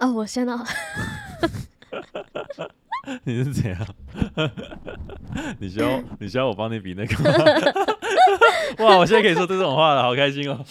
[0.00, 0.64] 哦，我先哦。
[3.24, 3.94] 你是怎样？
[5.58, 7.30] 你需要你需要我帮你比那个吗？
[8.84, 8.98] 哇！
[8.98, 10.62] 我现在可以说这种话了，好开心哦。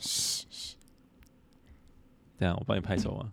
[0.00, 0.76] 嘘嘘。
[2.38, 3.32] 这样，我帮你拍手吗？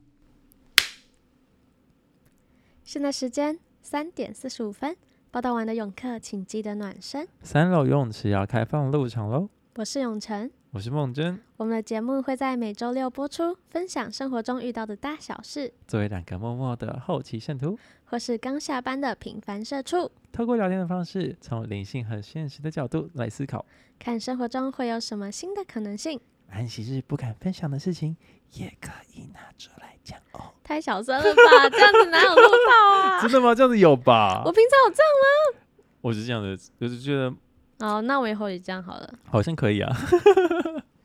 [2.83, 4.95] 现在时间三点四十五分，
[5.31, 7.27] 报道完的泳客请记得暖身。
[7.41, 9.49] 三楼游泳池要开放入场喽！
[9.75, 10.51] 我是永成。
[10.71, 15.73] 我是梦真，我们的节目会在每周六播出，分享生活中遇到的大小事。
[15.87, 23.65] 作为两个默默的后期圣徒，或是刚下班的平凡社畜，透过聊天的方式，从灵性和现实的角度来思考，
[23.97, 26.19] 看生活中会有什么新的可能性。
[26.49, 28.17] 安息日不敢分享的事情，
[28.51, 30.53] 也可以拿出来讲哦。
[30.63, 31.69] 太小声了吧？
[31.71, 33.21] 这样子哪有录到啊？
[33.23, 33.55] 真的吗？
[33.55, 34.43] 这样子有吧？
[34.45, 35.09] 我平常有这样
[35.55, 35.63] 吗？
[36.01, 37.33] 我是这样的，就是觉得。
[37.79, 39.13] 哦，那我以后也这样好了。
[39.25, 39.95] 好像可以啊。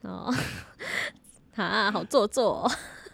[0.02, 0.32] 哦，
[1.56, 2.70] 啊，好做作哦。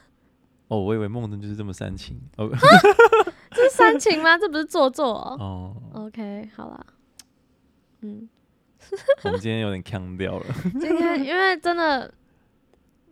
[0.68, 2.20] 哦，我以为梦中就是这么煽情。
[2.36, 2.48] 哦，
[3.50, 4.36] 这是煽情吗？
[4.38, 5.36] 这不是做作哦。
[5.40, 6.06] 哦。
[6.06, 6.86] OK，好啦。
[8.00, 8.28] 嗯。
[9.24, 10.46] 我们今天有点腔掉了。
[10.80, 12.14] 今天因为真的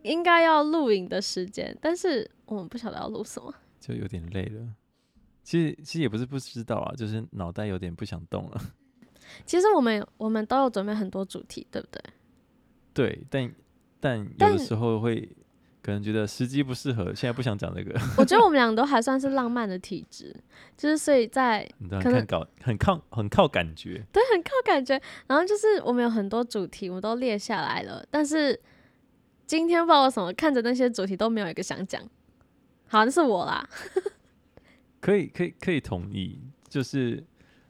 [0.01, 4.65] 应该要录影的时间，但是我们不晓得要录什么，就有点累了。
[5.43, 8.61] 其实其实也不是不知道啊，就是脑袋有点不想动了。
[9.45, 12.01] 其实我们我们都有准备很多主题，对不对？
[12.93, 13.53] 对，但
[13.99, 15.29] 但有的时候会
[15.81, 17.97] 可能觉得时机不适合，现在不想讲这个。
[18.17, 20.35] 我觉得我们俩都还算是浪漫的体质，
[20.75, 21.69] 就是所以在
[22.01, 24.99] 可能搞很靠很靠感觉，对，很靠感觉。
[25.27, 28.59] 然后就是我们有很多主题，我们都列下来了，但是
[29.45, 32.01] 今天不知道为什么看着那些主题都没有一个想讲，
[32.87, 33.69] 好像是我啦。
[34.99, 37.23] 可以可以可以同意，就是。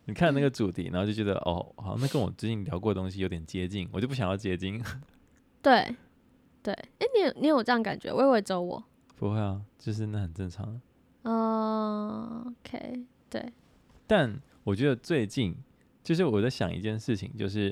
[0.07, 4.81] 你看那个主题，然后就觉得哦，好，那跟我最近聊过的东西有点接近，我就不想要接近。
[5.61, 5.95] 对，
[6.63, 8.09] 对，哎，你有你有这样感觉？
[8.13, 8.81] 我以为只有我。
[9.17, 10.79] 不会啊，就是那很正常。
[11.23, 13.51] 哦，OK，对。
[14.07, 15.53] 但我觉得最近，
[16.05, 17.71] 就是我在想一件事情，就是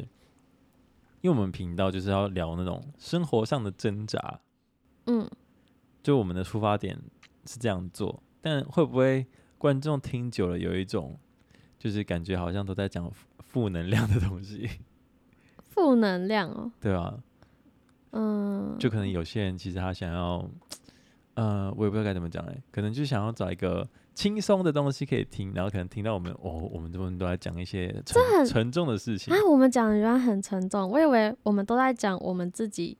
[1.21, 4.41] 因为我们频道就是要聊那种生活上的挣扎。
[5.05, 5.25] 嗯。
[6.03, 7.01] 就我们的出发点
[7.45, 9.25] 是这样做，但会不会
[9.57, 11.17] 观众听久了有一种？
[11.85, 13.07] 就是感觉好像都在讲
[13.37, 14.67] 负能量的东西，
[15.69, 17.13] 负能量哦，对啊，
[18.09, 20.43] 嗯，就可能有些人其实他想要，
[21.35, 32.97] 呃，我也不知道该怎么讲哎，可能就想要找一个轻松的东西可以听，然后可能听到我们哦，我们这边都在讲一些沉沉重的事情啊，我们讲的原来很沉重，我以为我们都在讲我们自己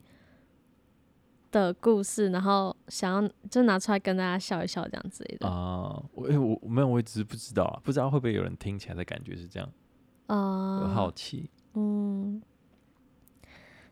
[1.60, 6.02] 的故事，然后想要就拿出来跟大家笑一笑这样之类的啊。
[6.14, 9.70] 我我我没有，我只是不知道啊，不知道会不会有人听起来的感觉是这样
[10.28, 10.82] 啊？
[10.82, 12.42] 我好奇，嗯，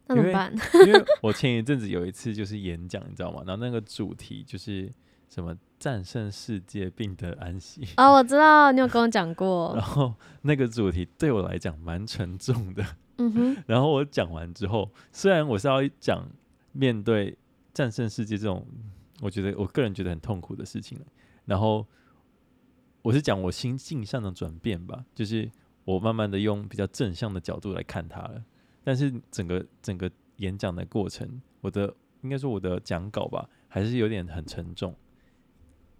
[0.08, 0.54] 那怎么办？
[0.74, 3.42] 因为，因为我前一阵子有一次就是演讲，你知道吗？
[3.48, 4.92] 然后那个主题就是
[5.30, 7.88] 什么战胜世界，病得安息。
[7.98, 9.74] 哦，我知道，你有跟我讲过。
[9.78, 12.86] 然后那个主题对我来讲蛮沉重的。
[13.18, 13.58] 嗯哼。
[13.68, 16.28] 然后我讲完之后，虽然我是要讲
[16.74, 17.38] 面对。
[17.74, 18.66] 战胜世界这种，
[19.22, 21.00] 我觉得我个人觉得很痛苦的事情。
[21.46, 21.86] 然后
[23.02, 25.50] 我是讲我心境上的转变吧，就是
[25.84, 28.44] 我慢慢的用比较正向的角度来看它了。
[28.84, 34.96] 但是整个整个演讲的过程，我的应该说我的讲稿吧，还是有点很沉重。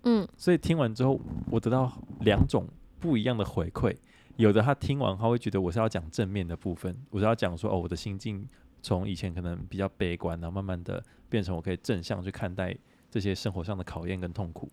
[0.04, 1.20] 嗯，所以听完之后，
[1.50, 1.92] 我得到
[2.22, 2.68] 两种
[3.00, 3.96] 不一样的回馈。
[4.36, 8.48] 有的他听完他会觉得我是要讲正面的部分，我是要讲说哦，我的心境。
[8.84, 12.78] 从以前可能比较悲观，然后慢慢的变成我可以正向去看待
[13.10, 14.70] 这些生活上的考验跟痛苦，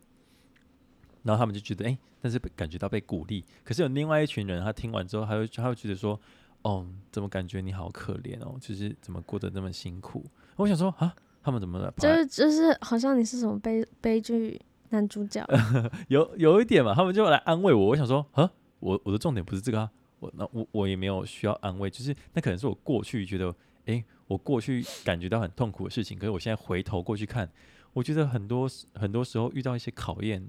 [1.23, 3.45] 然后他们就觉得哎、欸，但是感觉到被鼓励。
[3.65, 6.21] 可是有另外一群人，他听完之后，他会他会觉得说，
[6.63, 10.25] 哦，怎么感觉你好可怜哦，就是怎么过得那么辛苦？
[10.57, 11.95] 我想说啊，他们怎么了？
[11.97, 15.47] 就是就是好像你是什么悲悲剧男主角，
[16.09, 17.87] 有有一点嘛，他们就来安慰我。
[17.87, 18.51] 我想说啊，
[18.81, 23.55] 我我的重点不是这个啊，我那我我也没有需要安慰，就是那可能是我过去觉得。
[23.87, 27.51] 诶、欸，我过去感觉到很痛苦的事情，可是我现在回头过去看，
[27.93, 30.49] 我觉得很多很多时候遇到一些考验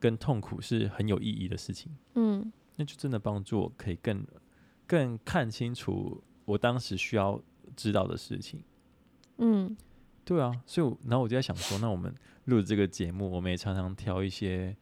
[0.00, 1.94] 跟痛苦是很有意义的事情。
[2.14, 4.26] 嗯，那就真的帮助我可以更
[4.86, 7.40] 更看清楚我当时需要
[7.76, 8.62] 知道的事情。
[9.38, 9.76] 嗯，
[10.24, 12.12] 对啊，所以然后我就在想说，那我们
[12.46, 14.76] 录这个节目，我们也常常挑一些，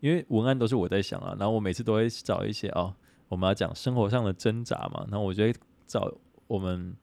[0.00, 2.94] 因为文案都是我在想啊，然后我每次都会找一些哦，
[3.28, 5.54] 我们要讲生活上的挣扎嘛，然后我就会
[5.86, 6.12] 找
[6.46, 6.96] 我们。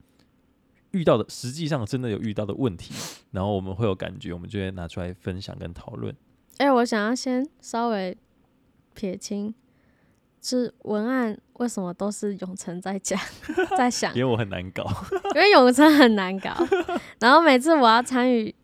[0.96, 2.94] 遇到的实际上真的有遇到的问题，
[3.32, 6.14] 然后我们会有感觉，我们就会拿出来分享跟讨论。
[6.58, 8.16] 哎、欸，我想要先稍微
[8.94, 9.54] 撇清，
[10.40, 13.20] 是文案为什么都是永成在讲，
[13.76, 14.84] 在想，因为我很难搞，
[15.34, 16.50] 因为永成很难搞，
[17.20, 18.54] 然后每次我要参与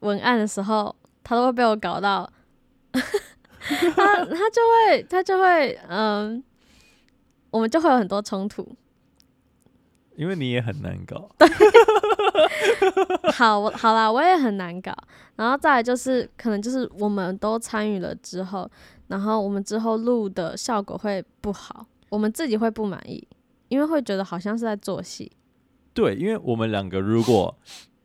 [0.00, 2.30] 文案的时候，他都会被我搞到，
[2.92, 6.44] 他他就会他就会嗯，
[7.50, 8.76] 我们就会有很多冲突。
[10.16, 11.28] 因为你也很难搞。
[11.38, 11.48] 对。
[13.32, 14.92] 好，我好啦，我也很难搞。
[15.36, 18.70] 然后再来就是，可能就是我们都参与了之后，
[19.08, 23.26] 然后我们之后录的效果会不好，我们自己会不满意，
[23.68, 25.32] 因为会觉得好像是在做戏。
[25.94, 27.56] 对，因为我们两个如果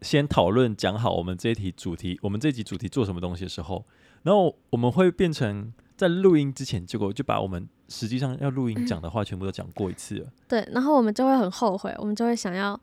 [0.01, 3.85] 先讨论讲好我们这一题主题，我们这集主题做什么东西的时候，
[4.23, 10.27] 然后我们会变成在录音之前，结果就把我们实际上要录音讲的话全部都讲过一次了。
[10.47, 12.79] 对，然后我们就会很后悔，我们就会想要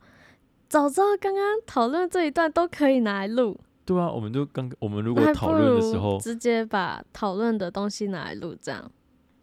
[0.67, 3.59] 早知道刚刚讨论这一段都可以拿来录。
[3.85, 8.91] 对啊，我们就刚我们如果讨论的时候，直接把讨论的东西拿来录，这样。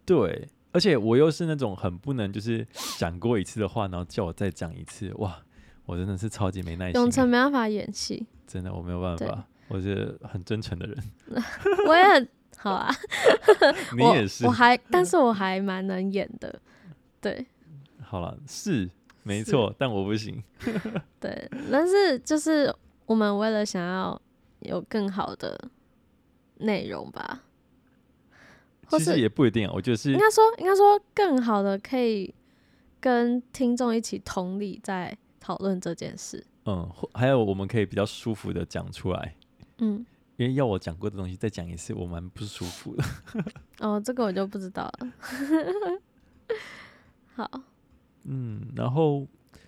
[0.04, 2.66] 对，而且我又是那种很不能就是
[2.98, 5.38] 讲过一次的话，然后叫我再讲一次，哇。
[5.84, 7.00] 我真的是超级没耐心。
[7.00, 9.44] 永成没办法演戏，真的我没有办法。
[9.66, 10.96] 我是很真诚的人，
[11.88, 12.28] 我也很
[12.62, 12.94] 好啊。
[13.98, 16.60] 你也是，我，我还，但是我还蛮能演的。
[17.20, 17.44] 对，
[18.00, 18.88] 好了，是
[19.24, 20.42] 没错，但我不行。
[21.18, 22.72] 对，但是就是
[23.06, 24.20] 我们为了想要
[24.60, 25.68] 有更好的
[26.58, 27.42] 内容吧，
[28.90, 29.72] 其实也不一定啊。
[29.74, 32.32] 我觉得是应该说，应该说更好的可以
[33.00, 35.18] 跟听众一起同理在。
[35.44, 39.34] 讨论这件事，嗯，还有我们可以比较舒服的讲出来，
[39.78, 40.06] 嗯，
[40.42, 43.04] 因为要我讲过的东西再讲一次，我蛮不舒服的。
[43.78, 45.12] 哦，这个我就不知道了。
[47.36, 47.48] 好，
[48.24, 49.24] 嗯，然后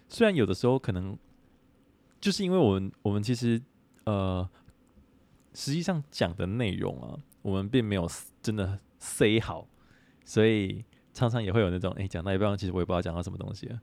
[0.08, 1.16] 虽然有的时候可能
[2.20, 3.62] 就是因为我们我们其实
[4.04, 4.48] 呃，
[5.52, 8.10] 实际上讲的内容啊，我们并没有
[8.42, 9.68] 真的 say 好，
[10.24, 13.80] 所以常常也会有那种哎，讲到一半，其实我也不知道讲到什么东西了。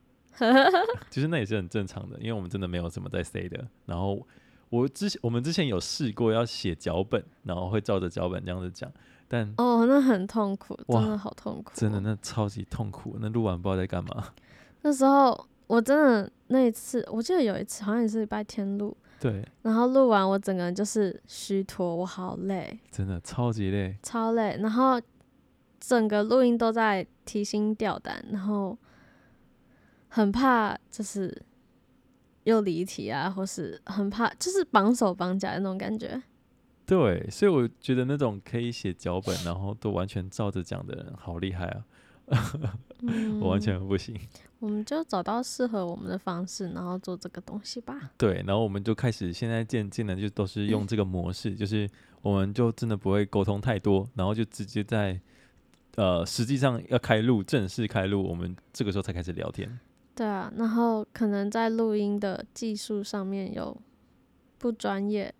[1.10, 3.66] 其 实那也是很正常的，因为我们真的没有什么在 say 的。
[3.86, 4.26] 然后
[4.72, 8.90] 我之前我们之前有试过要写脚本，然后会照着脚本这样子讲，
[9.28, 13.18] 但哦，那很痛苦，真的好痛苦，真的那超级痛苦。
[13.20, 14.28] 那录完不知道在干嘛。
[14.80, 24.58] 那时候我真的那一次，我记得有一次好像也是礼拜天录，对，然后录完我整个人就是虚脱，我好累，真的超级累，超累。
[24.62, 24.98] 然后
[25.78, 28.78] 整个录音都在提心吊胆，然后。
[30.14, 31.34] 很怕就是
[32.44, 36.22] 又离题啊，或是很怕就是绑手绑脚的那种感觉。
[36.84, 41.84] 对，所以我觉得那种可以写脚本，然后都完全照着讲的人，好厉害啊！
[43.02, 44.18] 嗯、我完全不行。
[44.58, 48.10] 我们就找到适合我们的方式，然后做这个东西吧。
[48.18, 51.88] 对，然后我们就开始现在渐渐的就都是用这个模式，嗯、就是
[52.20, 55.18] 我们就真的不会沟通太多，然后就直接在
[55.96, 59.78] 呃实际上要开录正式开录，我们这个时候才开始聊天。
[60.14, 63.76] 对啊，然后可能在录音的技术上面有
[64.58, 65.32] 不专业，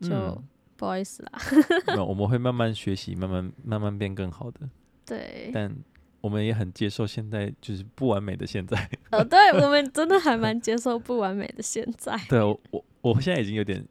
[0.00, 0.44] 就、嗯、
[0.76, 1.32] 不好意思啦。
[1.88, 4.60] 那我们会慢慢学习，慢慢慢慢变更好的。
[5.04, 5.74] 对，但
[6.20, 8.76] 我们也很接受现在就是不完美的现在。
[9.10, 12.18] 呃、哦，对，我们真的还 蛮接受不完美的现在。
[12.28, 13.86] 对，我我我现在已经有点。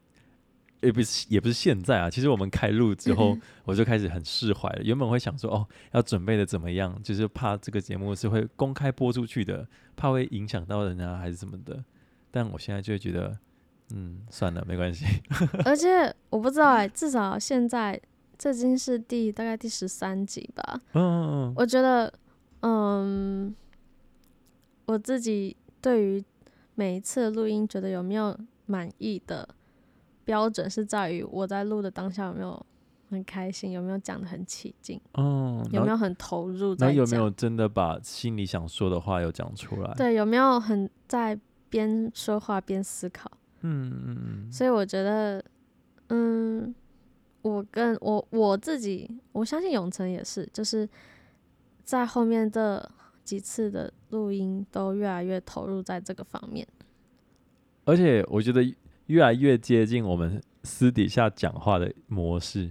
[0.80, 2.08] 也不是，也不是现在啊。
[2.08, 4.82] 其实我们开录之后，我就开始很释怀了。
[4.82, 9.66] 原本会想说，哦，要准备的怎么样，就是怕这个节目是会公开播出去的，
[9.96, 11.82] 怕会影响到人家还是什么的。
[12.30, 13.36] 但我现在就会觉得，
[13.94, 15.04] 嗯，算了，没关系。
[15.64, 18.00] 而且我不知道哎、欸，至少现在
[18.36, 20.80] 这已经是第大概第十三集吧。
[20.92, 21.54] 嗯嗯嗯。
[21.56, 22.12] 我觉得，
[22.60, 23.54] 嗯，
[24.86, 26.24] 我自己对于
[26.74, 29.48] 每一次录音，觉得有没有满意的。
[30.28, 32.66] 标准是在于我在录的当下有没有
[33.08, 39.94] 很开心，有没有讲得很起劲，嗯，有没有很投入在，那有没有真的把心里想说的话有讲出来？
[39.94, 41.34] 对，有没有很在
[41.70, 43.30] 边说话边思考？
[43.62, 44.52] 嗯嗯嗯。
[44.52, 45.42] 所以我觉得，
[46.10, 46.74] 嗯，
[47.40, 50.86] 我跟我我自己，我相信永成也是，就是
[51.84, 52.86] 在后面这
[53.24, 56.68] 几次的录音都越来越投入在这个方面，
[57.86, 58.62] 而且我觉得。
[59.08, 62.70] 越来越接近我们私底下讲话的模式，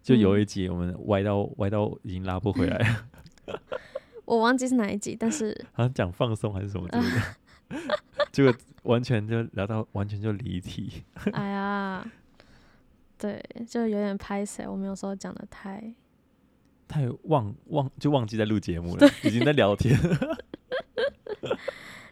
[0.00, 3.58] 就有一集我们歪到、嗯、歪到已经拉不回来了。
[4.24, 7.98] 我忘记是哪一集，但是 好像讲放松还是什么之类的，
[8.30, 11.02] 结果完全就聊到完全就离题。
[11.32, 12.06] 哎呀，
[13.18, 14.66] 对，就有点拍谁。
[14.68, 15.92] 我们有时候讲的太
[16.86, 19.98] 太忘忘就忘记在录节目了，已经在聊天。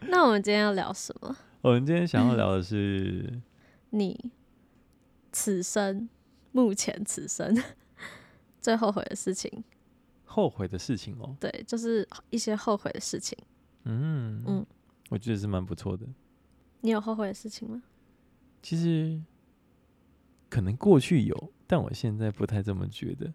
[0.09, 1.33] 那我们今天要聊什么？
[1.61, 3.39] 我们今天想要聊的是。
[3.91, 4.31] 嗯你
[5.31, 6.07] 此生
[6.51, 7.55] 目前此生
[8.61, 9.63] 最后悔的事情？
[10.25, 13.37] 后悔的事情哦，对，就是一些后悔的事情。
[13.83, 14.65] 嗯嗯，
[15.09, 16.05] 我觉得是蛮不错的。
[16.81, 17.83] 你有后悔的事情吗？
[18.61, 19.21] 其实
[20.49, 23.33] 可能过去有，但我现在不太这么觉得。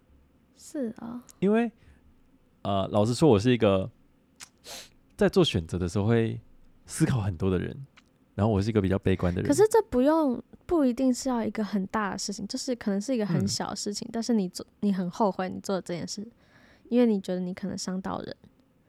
[0.57, 1.71] 是啊，因为
[2.63, 3.91] 呃，老实说，我是一个
[5.15, 6.39] 在做选择的时候会
[6.85, 7.85] 思考很多的人，
[8.37, 9.49] 然后我是一个比较悲观的人。
[9.49, 16.23] 可是这不用不一定是要一个很大的事情，就是可能是一个很小的事情，嗯、但是你做你很后悔你做的这件事，
[16.87, 18.37] 因为你觉得你可能伤到人，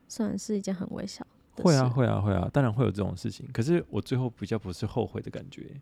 [0.06, 1.26] 虽然是一件很微小。
[1.62, 3.48] 会啊，会啊，会啊，当然会有这种事情。
[3.52, 5.80] 可是我最后比较不是后悔的感觉。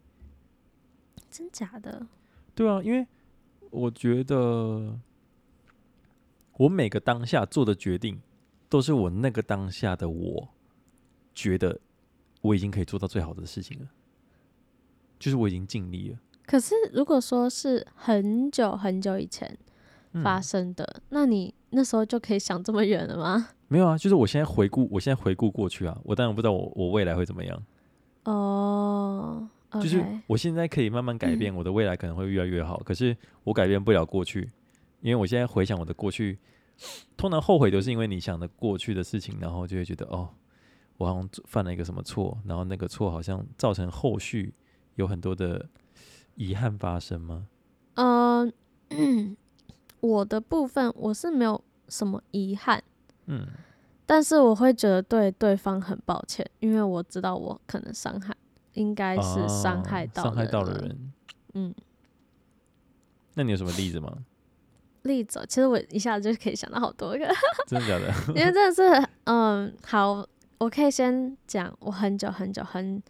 [1.28, 2.06] 真假的？
[2.54, 3.06] 对啊，因为
[3.70, 4.96] 我觉得
[6.56, 8.23] 我每个当下做的决定，
[8.70, 10.49] 都是我那个当下的我
[11.35, 11.78] 觉得
[12.40, 13.87] 我已经可以做到最好的事情了，
[15.19, 16.19] 就是我已经尽力了。
[16.47, 19.59] 可是如果说是很久很久以前
[20.23, 23.49] 发生的，嗯，那你那时候就可以想这么远了吗？
[23.69, 27.62] 没有啊，就是我现在回顾，我现在回顾过去啊，我当然不知道我我未来会怎么样。
[28.25, 29.49] 哦。
[29.69, 29.83] Okay.
[29.83, 32.76] 就是我现在可以慢慢改变，我的未来可能会越来越好。
[32.76, 34.49] 嗯、可是我改变不了过去，
[35.00, 36.38] 因为我现在回想我的过去，
[37.16, 40.31] 通常后悔都是因为你想的过去的事情，然后就会觉得哦，
[40.96, 44.52] 我好像犯了一个什么错，然后那个错好像造成后续
[44.94, 45.68] 有很多的
[46.34, 47.46] 遗憾发生吗？
[47.94, 48.52] 嗯、
[48.88, 49.36] 呃，
[50.00, 52.82] 我的部分我是没有什么遗憾，
[53.26, 53.46] 嗯，
[54.04, 58.36] 但是我会觉得对对方很抱歉，因为我知道我可能伤害。
[58.74, 61.12] 应该是伤害到伤、哦、害到了人，
[61.54, 61.74] 嗯，
[63.32, 64.14] 那你有什么例子吗？
[65.04, 67.26] 例子，其实我一下子就可以想到好多个，
[67.66, 68.12] 真的假的？
[68.38, 70.26] 因为真的是，嗯，好，
[70.58, 73.02] 我可以先讲，我很久很久很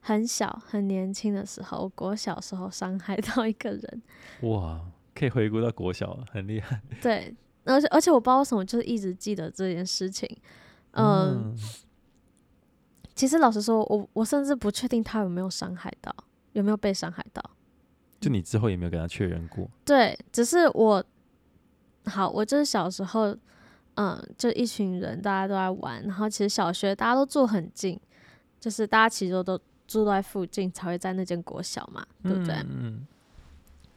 [0.00, 4.02] 很小很年轻的时候，我国小时候伤害到一个人，
[4.42, 4.80] 哇，
[5.14, 6.80] 可以回顾到国小，很厉害。
[7.02, 10.28] 对，而且而且我不知道为什么，就是一直记得这件事情，
[10.92, 11.54] 嗯。
[11.54, 11.56] 嗯
[13.12, 16.14] 其实老实说，我我甚至不确定他有没有伤害到，
[16.52, 17.42] 有没有被伤害到。
[18.18, 19.68] 就你之后也没有跟他确认过？
[19.84, 21.04] 对，只是我，
[22.06, 23.36] 好，我就是小时候，
[24.00, 28.00] 嗯，就一群人大家都在玩，然后其实小学大家都住很近，
[28.58, 32.54] 就是大家其实都住在附近，才会在那间国小嘛，对不对？
[32.54, 33.06] 嗯，嗯。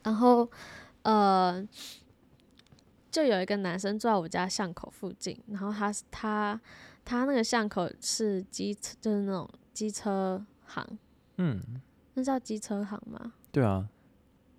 [0.03, 0.50] 然后，
[1.03, 1.65] 呃，
[3.10, 6.60] 就有一个男生住在我家巷口附近，然后他他。
[7.05, 10.98] 他那个巷口是机车，就是那种机车行。
[11.36, 11.60] 嗯，
[12.13, 13.33] 那叫机车行吗？
[13.51, 13.89] 对啊，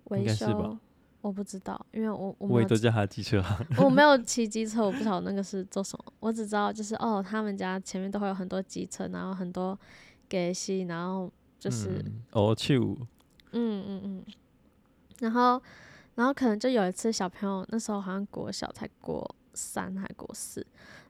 [0.03, 0.77] 维修
[1.25, 3.65] 我不知道，因为我我我也都叫他机车行。
[3.83, 6.13] 我没有 骑机车，我不晓得那个是做什么。
[6.19, 9.75] 我只知道就是哦，他们家前面都会有很多机车，然后很多
[10.29, 12.77] 给戏，然后就是哦去。
[12.77, 14.25] 嗯嗯嗯，
[15.19, 15.59] 然后
[16.13, 20.63] 然后可能就有一次小朋友那时候好像国小才国三还国四。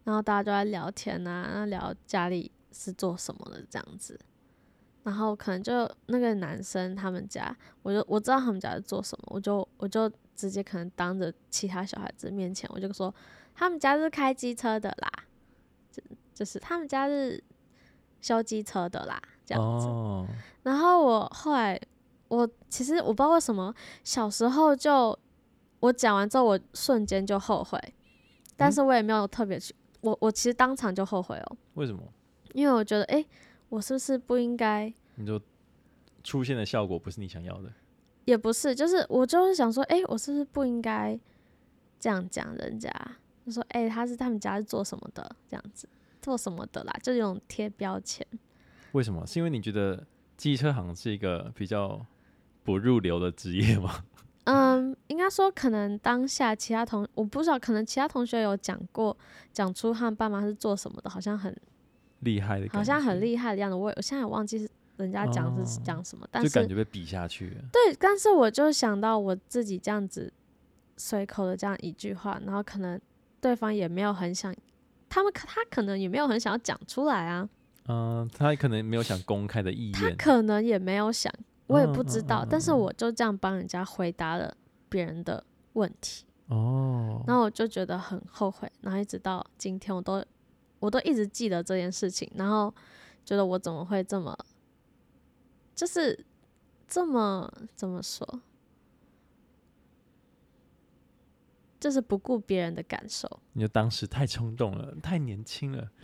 [0.05, 4.17] 然后大家就在聊天呐、啊，聊家里是做什么的这样子，
[5.05, 13.13] 然后可能就那个男生他们家，我就我知道他们家在做什么，我就我就直接可能当着其他小孩子面前，我就说
[13.53, 15.11] 他们家是开机车的啦，
[15.91, 16.01] 就
[16.33, 17.41] 就是他们家是
[18.19, 19.85] 修机车的啦，这样子。
[19.85, 20.25] 哦、
[20.63, 21.79] 然后我后来
[22.29, 23.71] 我其实我不知道为什么
[24.03, 25.15] 小时候就
[25.81, 27.79] 我讲完之后我瞬间就后悔，
[28.57, 29.75] 但是我也没有特别去。
[30.01, 31.57] 我我其实当场就后悔哦。
[31.75, 32.01] 为什么？
[32.53, 33.27] 因为我觉得，哎、欸，
[33.69, 34.93] 我是不是不应该？
[35.15, 35.41] 你就
[36.23, 37.71] 出现的效果不是你想要的。
[38.25, 41.19] 也不是，就是我就是想说，哎、欸，我是不是不应该
[41.99, 42.91] 这样讲人家？
[43.45, 45.35] 就说，哎、欸，他是他们家是做什么的？
[45.47, 45.87] 这样子
[46.21, 46.93] 做什么的啦？
[47.03, 48.25] 就这种贴标签。
[48.93, 49.25] 为什么？
[49.27, 50.05] 是因为你觉得
[50.37, 52.03] 机车行是一个比较
[52.63, 54.03] 不入流的职业吗？
[54.45, 59.15] 嗯，应该说可能当下其他同我不知道，可能其他同学有讲过，
[59.53, 61.55] 讲出他们爸妈是做什么的，好像很
[62.19, 63.75] 厉害的，好像很厉害的样子。
[63.75, 67.49] 我我现在也忘记是人家讲是讲什么，哦、但是就感觉被比下去。
[67.71, 70.31] 对，但是我就想到我自己这样子
[70.97, 72.99] 随口的这样一句话，然后可能
[73.41, 74.55] 对方也没有很想，
[75.09, 77.47] 他们他可能也没有很想要讲出来啊。
[77.87, 81.31] 嗯，他可能没有想公开的意愿，他可能也没有想。
[81.67, 84.55] 我也不知道，但是我就这样帮人家回答了
[84.87, 85.43] 别人的
[85.73, 90.23] 问题哦，然后我就觉得很后悔，然后一直到今天我都
[90.85, 92.73] 我都一直记得这件事情，然后
[93.25, 94.37] 觉得我怎么会这么
[95.73, 96.23] 就是
[96.87, 98.39] 这么怎么说，
[101.79, 103.27] 就是不顾别人的感受。
[103.53, 105.89] 你就当时太冲动了，太年轻了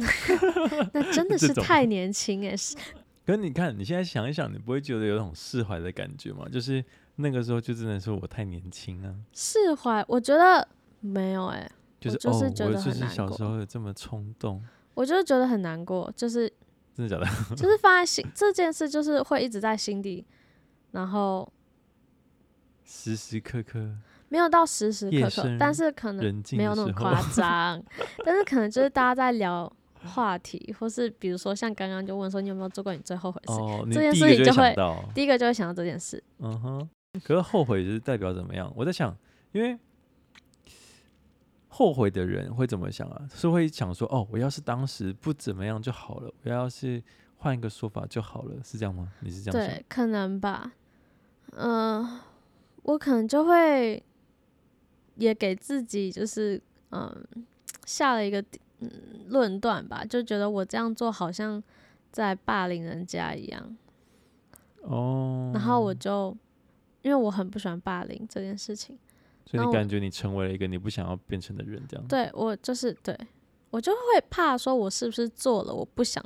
[0.93, 2.75] 那真的是太年轻哎是。
[3.23, 6.50] 可是你看，你现在想一想，你不会觉得有种释怀的感觉吗？
[6.51, 6.83] 就是
[7.17, 9.15] 那个时候，就真的是我太年轻啊。
[9.31, 10.67] 释怀，我觉得
[11.01, 11.71] 没有哎、欸，
[12.01, 13.24] 就是就是觉得很难过。
[13.24, 14.62] 哦，我就是小时候有这么冲动，
[14.96, 16.51] 我就是觉得很难过，就是
[16.93, 17.25] 真的假的？
[17.55, 20.25] 就是放在心这件事，就是会一直在心底，
[20.91, 21.48] 然后
[22.84, 23.88] 时时刻刻
[24.29, 27.81] 没有到时时刻刻，但是可能没有那么夸 张，
[28.25, 29.72] 但是可能就是大家在聊
[30.03, 34.75] 话题，或是比如说像刚刚就问说你有没有做过你最后悔的事，哦、这件事情就会
[35.13, 36.22] 第一个就会想到这件事。
[36.39, 36.89] 嗯哼，
[37.24, 38.72] 可是后悔就是代表怎么样？
[38.75, 39.15] 我在想，
[39.51, 39.77] 因为
[41.71, 43.27] 后悔的人会怎么想啊？
[43.33, 47.01] 是会想说哦，我要是当时不怎么样就好了，我要是。
[47.43, 49.11] 换一个说法就好了，是这样吗？
[49.21, 49.75] 你是这样想？
[49.75, 50.73] 对，可能吧。
[51.53, 52.19] 嗯、呃，
[52.83, 54.03] 我可能就会
[55.15, 56.61] 也给自己就是
[56.91, 57.25] 嗯
[57.83, 58.39] 下了一个
[58.81, 58.91] 嗯
[59.29, 61.59] 论断吧，就觉得我这样做好像
[62.11, 63.75] 在霸凌人家一样。
[64.83, 65.49] 哦。
[65.51, 66.37] 然后我就
[67.01, 68.95] 因为我很不喜欢霸凌这件事情，
[69.51, 72.08] 所以你感觉你成为了一个你不想要变成的人，这样？
[72.08, 73.17] 对，我就是对，
[73.70, 76.24] 我就会怕说，我是不是做了我不想。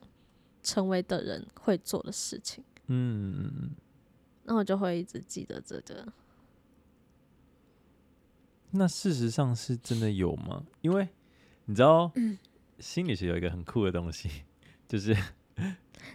[0.64, 3.70] 成为的人会做的事情，嗯，
[4.46, 6.12] 那我就会一直记得这个。
[8.72, 10.66] 那事实上是真的有吗？
[10.82, 11.08] 因为
[11.66, 12.36] 你知道，嗯、
[12.80, 14.28] 心理学有一个很酷的东西，
[14.88, 15.16] 就是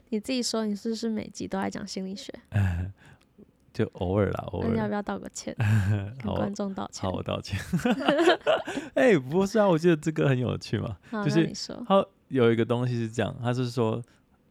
[0.09, 2.35] 你自己说，你是不是每集都在讲心理学？
[3.73, 4.77] 就偶尔啦，偶尔。
[4.77, 5.55] 要不要道个歉？
[6.23, 7.03] 跟观众道歉。
[7.03, 7.59] 好，好，我道歉。
[8.95, 10.97] 哎、欸，不是啊，我觉得这个很有趣嘛。
[11.11, 11.53] 好，就是
[11.87, 14.03] 他有一个东西是这样，他是说。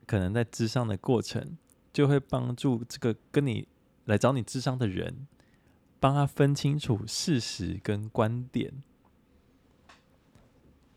[0.10, 1.56] 可能在智商的过程，
[1.94, 3.68] 就会帮助这个跟你
[4.06, 5.28] 来找你智商的人，
[6.00, 8.74] 帮他分清楚事实跟观点。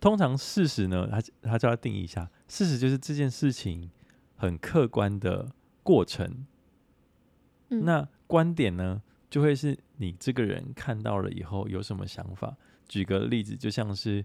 [0.00, 3.91] 通常事实呢，他他就要定义一下，事实就是这件事情
[4.35, 5.52] 很客观的
[5.83, 6.47] 过程。
[7.81, 12.57] 那观点呢，就会是你这个人看到了以后有什么想法。
[12.88, 14.25] 举个例子，就像是，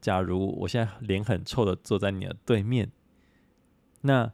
[0.00, 2.90] 假如我现在脸很臭的坐在你的对面。
[4.02, 4.30] 那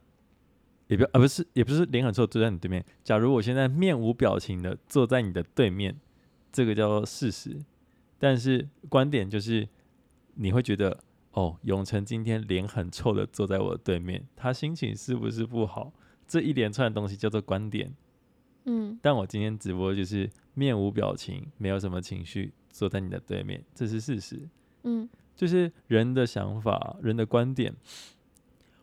[0.89, 2.85] 也不啊，不是，也不是脸很臭坐在你对面。
[3.03, 5.99] 假如我现在面无表情的坐在你的对面，
[6.53, 7.59] 这个叫做事实。
[8.19, 9.67] 但是观点就是，
[10.35, 11.03] 你会觉得
[11.33, 15.93] 哦，永成今天脸很臭的坐在我的对面，他心情是不是不好？
[16.27, 17.95] 这一连串的东西叫做观点。
[18.65, 24.41] 嗯，但我今天直播就是面无表情，没有什么情绪，坐在你的对面，这是事实。
[24.83, 27.75] 嗯，就是人的想法，人的观点。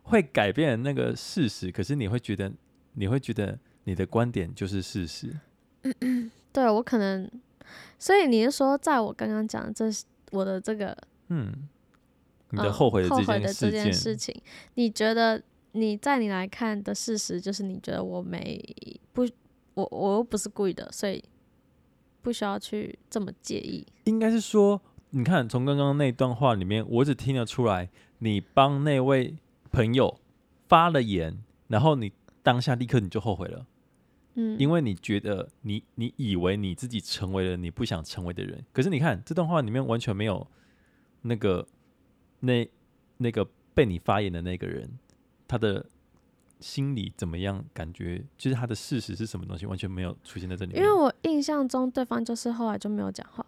[0.03, 2.51] 会改变那个事实，可是你会觉得，
[2.95, 5.39] 你会觉得你的观点就是事实。
[6.51, 7.29] 对，我可能，
[7.99, 10.97] 所以你是说，在我刚刚讲这是我的这个，
[11.29, 11.53] 嗯，
[12.49, 14.41] 你的后悔的这件事、嗯、后悔的这件事情，
[14.73, 15.41] 你觉得
[15.73, 18.59] 你在你来看的事实就是你觉得我没
[19.13, 19.25] 不，
[19.73, 21.23] 我我又不是故意的，所以
[22.21, 23.85] 不需要去这么介意。
[24.05, 24.81] 应该是说，
[25.11, 29.35] 你看从刚刚那段话里面，我只听得出来，你帮那位。
[29.73, 30.19] 朋友
[30.67, 32.11] 发了言，然后你
[32.43, 33.65] 当下立刻你就后悔了，
[34.33, 40.45] 嗯，因为你觉得你你以为你自己成为了你不想成为的人，可是你看这段话里面完全没有
[41.21, 41.65] 那个
[42.41, 42.69] 那
[43.15, 44.99] 那个被你发言的那个人，
[45.47, 45.85] 他的
[46.61, 47.63] 心里怎么样？
[47.73, 50.81] 感觉就是他的事实是什么东西，完全没有出现在这里面。
[50.81, 53.45] 因为我印象中对方就是后来就没有讲话，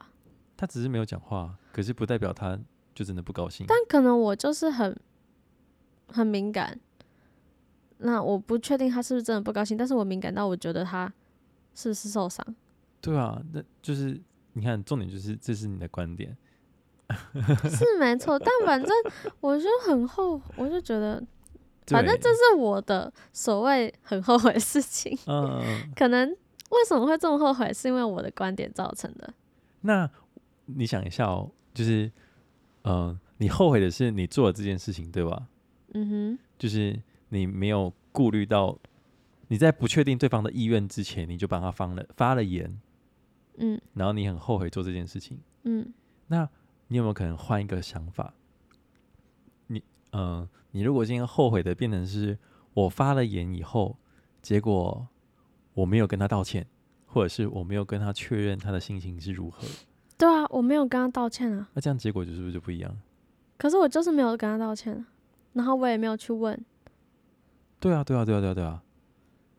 [0.58, 2.60] 他只是没有讲话，可是不代表他
[2.93, 3.65] 就真的不高兴。
[3.67, 4.99] 但可能我就是很。
[6.10, 6.80] 很敏感，
[7.99, 11.12] 那我不确定他是不是真的不高兴，但是我敏感到我觉得他
[11.73, 12.45] 是不是受伤？
[13.02, 14.21] 对啊，那就是
[14.52, 16.38] 你看，重点就是这是你的观点，
[17.67, 18.38] 是没错。
[18.38, 18.91] 但反正
[19.39, 21.23] 我就很后，我就觉得，
[21.88, 25.17] 反正这是我的所谓很后悔的事情。
[25.28, 25.62] 嗯，
[25.96, 29.34] 可能为什么会这么后悔，是因为我的观点造成的。
[29.82, 30.10] 那
[30.65, 32.06] 你想一下哦，就是，
[32.84, 35.48] 嗯、呃，你后悔的是你做了这件事情，对吧？
[35.93, 38.78] 嗯哼，就是你没有顾虑到，
[39.50, 42.80] 你在不确定对方的意愿之前，你就帮他放了发了言，
[43.58, 45.93] 嗯，然后你很后悔做这件事情，嗯，
[46.28, 46.50] 那
[46.88, 48.34] 你有没有可能换一个想法？
[49.67, 52.38] 你，嗯、呃，你如果今天后悔的变成是
[52.73, 53.95] 我发了言以后，
[54.41, 55.07] 结果
[55.75, 56.67] 我没有跟他道歉，
[57.05, 59.67] 或者是我没有跟他确认他的心情是如何？
[60.17, 62.91] 对啊，我没有跟他道歉啊，那这样结果就是不是就不一样？
[63.57, 65.07] 可是我就是没有跟他道歉啊。
[65.53, 66.59] 然后我也没有去问。
[67.79, 68.81] 对啊，对啊，对啊，对啊，对啊。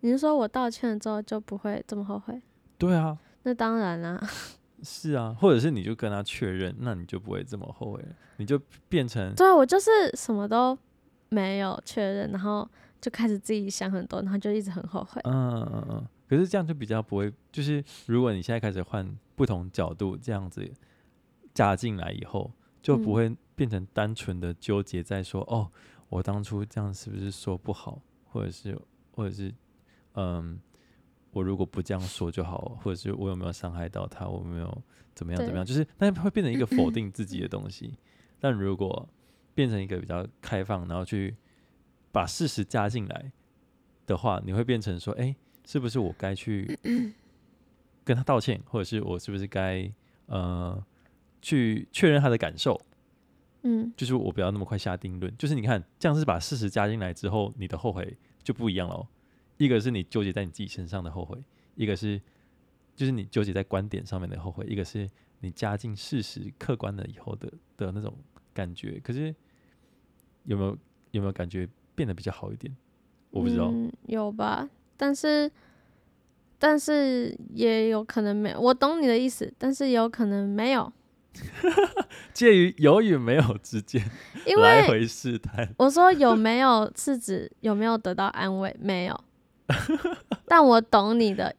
[0.01, 2.43] 你是说我道歉了之后就不会这么后悔？
[2.77, 3.17] 对啊。
[3.45, 4.21] 那当然啦。
[4.83, 9.35] 是啊，或者是你就跟他确认，那你就不会这么后悔了，你就变成。
[9.35, 10.77] 对啊，我就是什么都
[11.35, 12.69] 没有确认，然后
[13.01, 15.21] 就开始自己想很多，然后就一直很后悔。
[15.25, 16.07] 嗯嗯嗯。
[16.29, 20.71] 可是这样就比较不会，就是如果你现在开始换不同角度这样子
[21.53, 23.35] 加进来以后，就不会。
[23.57, 25.71] 变成单纯的纠结在说哦，
[26.09, 28.77] 我当初这样是不是说不好，或者是
[29.13, 29.55] 或者是
[30.15, 30.59] 嗯，
[31.31, 34.83] 我如果不这样说就好，或者是我有没有伤害到他，我没有
[35.15, 37.97] 怎么样怎么样，就是但会变成一个否 定自己的东西。
[38.41, 39.09] 但如果
[39.55, 41.35] 变成一个比较开放，然后去
[42.13, 43.33] 把事实加进来
[44.07, 46.79] 的话，你会变成说，哎，是不是我该去
[48.05, 49.91] 跟他道歉，或者是我是不是该
[50.27, 50.85] 呃
[51.41, 52.81] 去确认他的感受？
[53.63, 55.35] 嗯，就是我不要那么快下定论。
[55.39, 59.09] 就是你看，这样是把事实加进来之后，你的后悔就不一样了。
[59.57, 61.43] 一个是你纠结在你自己身上的后悔，
[61.75, 62.21] 一个是
[62.95, 65.09] 就是你纠结在观点上面的后悔，一个是
[65.41, 68.15] 你加进事实客观了以后的的那种
[68.53, 69.01] 感觉。
[69.01, 69.35] 可是
[70.45, 70.79] 有没有
[71.11, 72.75] 有没有感觉变得比较好一点？
[73.31, 74.69] 我不知道，嗯、有吧？
[74.97, 75.51] 但是
[76.59, 78.61] 但是也有可能没有。
[78.61, 80.93] 我懂你的意思，但是有可能没有。
[82.33, 84.01] 介于有与没有之间，
[84.57, 85.69] 来回试探。
[85.79, 88.75] 我说有没有是指有没有得到安慰？
[88.79, 89.21] 没有。
[90.47, 91.57] 但我懂你的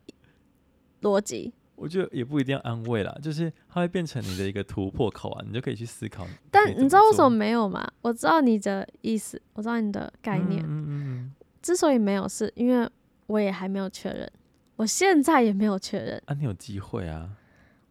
[1.02, 6.26] 逻辑，我觉得也不一定要安慰啦，就是它会变成你的一个突破口啊，你就可以去思考。
[6.50, 7.86] 但你知道为什么没有吗？
[8.02, 10.64] 我知道你的意思，我知道你的概念。
[10.64, 11.34] 嗯嗯嗯。
[11.62, 12.90] 之所以没有，是因为
[13.28, 14.32] 我也还没有确认，
[14.76, 16.22] 我现在也没有确认。
[16.26, 17.30] 啊，你有机会啊！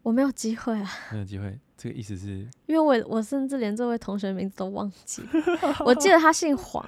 [0.03, 0.90] 我没有机会啊！
[1.12, 2.49] 没有机会，这个意思是？
[2.66, 5.23] 因为我我甚至连这位同学的名字都忘记，
[5.85, 6.87] 我记得他姓黄。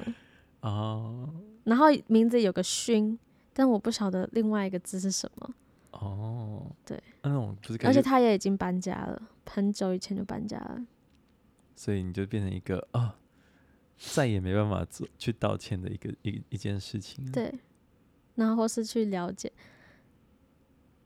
[0.61, 1.29] 哦。
[1.65, 3.19] 然后名字有个勋，
[3.53, 5.51] 但我不晓得另外一个字是什么。
[6.01, 10.87] 哦，对，那种不是，而且他也已经搬家了，很久以前就搬家了。
[11.75, 13.15] 所以你就变成一个啊、哦，
[13.97, 17.31] 再也没办法做去道歉的一个一一件事情。
[17.31, 17.53] 对，
[18.35, 19.53] 然后或是去了解，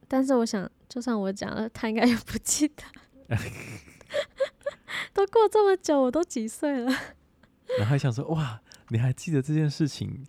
[0.07, 2.83] 但是我想，就算我讲了，他应该也不记得。
[5.12, 6.90] 都过这么久，我都几岁了？
[7.79, 10.24] 然后还想说，哇，你还记得这件事情？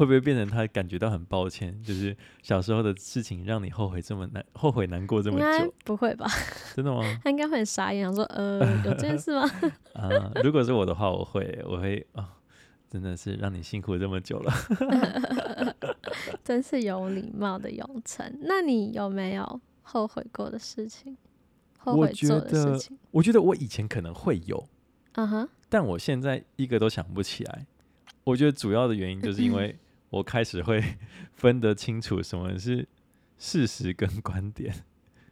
[0.00, 1.78] 会不会变成他感觉到很抱歉？
[1.82, 5.74] 就是小时候的事情让你后悔这么难，后悔难过这么久？
[5.84, 6.26] 不会吧？
[6.74, 7.02] 真的吗？
[7.22, 9.42] 他应该会很傻眼，想说呃， 有这件事吗？
[9.92, 10.08] 啊，
[10.42, 12.28] 如果是我的话，我会，我会啊、哦，
[12.88, 14.50] 真的是让你辛苦这么久了。
[16.42, 18.38] 真是有礼貌的永成。
[18.40, 21.14] 那你有没有后悔过的事情？
[21.76, 22.96] 后悔做的事情？
[23.10, 24.66] 我觉得，我觉得我以前可能会有，
[25.16, 27.66] 嗯哼，但我现在一个都想不起来。
[28.24, 29.78] 我觉得主要的原因就是因为。
[30.10, 30.82] 我开始会
[31.34, 32.86] 分得清楚什么是
[33.38, 34.74] 事实跟观点，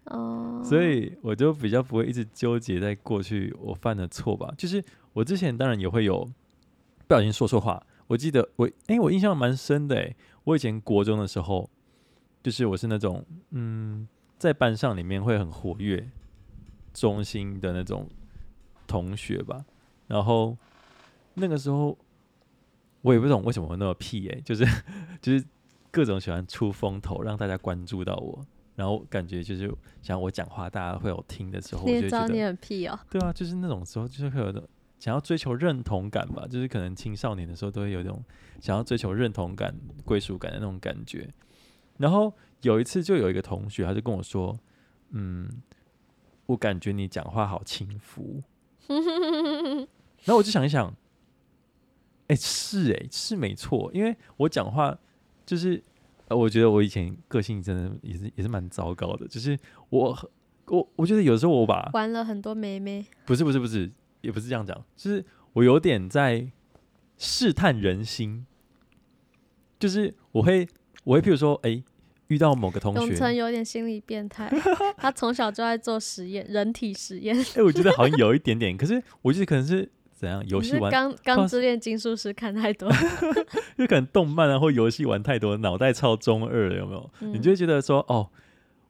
[0.05, 4.53] 哦， 所以我就比较不会一直纠结在过去我犯的错吧。
[4.57, 6.25] 就是我之前当然也会有
[7.07, 7.85] 不小心说错话。
[8.07, 11.69] 我记得我哎、欸，我印象蛮深的哎，我以前国中的时候，
[12.43, 16.09] 就是我是那种嗯，在班上里面会很活跃、
[16.95, 18.09] 中心的那种
[18.87, 19.65] 同学吧。
[20.07, 20.57] 然后
[21.35, 21.99] 那个时候。
[23.09, 24.67] 我也不懂为什么会那么屁哎、欸，就是
[25.23, 25.43] 就是
[25.91, 28.39] 各种喜欢出风头，让大家关注到我，
[28.77, 33.01] 然后感觉就是想我讲话，大家会有听的时候，我就觉得你很屁哦。
[33.09, 34.63] 对啊，就是那种时候，就是会有种
[34.99, 38.23] 想要追求认同感吧，就是可能青少年的时候都会有一种
[38.61, 41.33] 想要追求认同感、归属感的那种感觉。
[41.97, 44.55] 然后有一次，就有一个同学，他就跟我说
[45.13, 45.49] ：“嗯，
[46.45, 48.43] 我感觉你讲话好轻浮。
[50.25, 50.95] ”然后我就想一想。
[52.29, 54.97] 哎、欸，是哎、欸，是没错，因为我讲话
[55.47, 55.83] 就是，
[56.29, 60.31] 呃，我觉得我以前个性真的也是也是蛮糟糕的，就是我
[60.67, 66.47] 我我觉得有时候我把玩了很多妹妹，不是不是不是，也不是这样讲，就是我有点在
[67.17, 68.45] 试探人心，
[69.81, 70.69] 就是我会
[71.05, 71.85] 我会譬如说，哎、欸，
[72.27, 74.53] 遇到某个同学，永成有点心理变态，
[74.99, 79.91] 他从小就在做实验，人体实验，哎、欸，我觉得好像有一点点，可是我觉得可能是。
[80.19, 80.45] 怎样？
[80.49, 82.91] 游戏玩《刚刚之恋金术师》看太多，
[83.79, 87.11] 就可能动漫啊或游戏玩太多，脑袋超中二了，有没有？
[87.21, 88.29] 嗯、你就会觉得说，哦，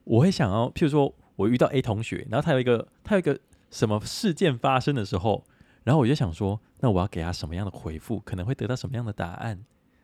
[0.05, 3.39] 我会想要，譬如说我遇到 A 同学，然后他有一个他有一个
[3.69, 5.45] 什么事件发生的时候，
[5.83, 9.63] 然后我就想说，那我要给他什么样的回复，可能会得到什么样的答案？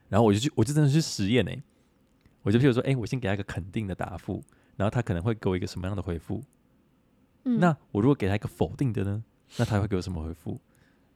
[0.10, 1.52] 然后我就去，我就真的去实验呢。
[2.44, 4.44] 我就譬如说，哎、欸，我先给他一个肯定的答复，
[4.76, 6.44] 然后他可能会给我一个什么样的回复？
[7.46, 9.24] 嗯、那我如果给他一个否定的呢？
[9.58, 10.60] 那他会给我什么回复？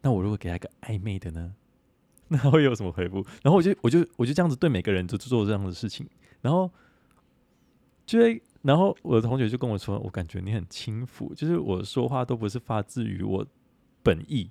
[0.01, 1.53] 那我如果给他一个暧昧的呢？
[2.31, 3.25] 那会有什么回复？
[3.41, 6.07] 然后我就我就我就这样子对每个人都做这样的事情，
[6.41, 6.71] 然后
[8.05, 13.43] 就会，然后我的同学就跟我说，我感觉你很轻浮，就是我说话都不是发自于我
[14.03, 14.47] 本意，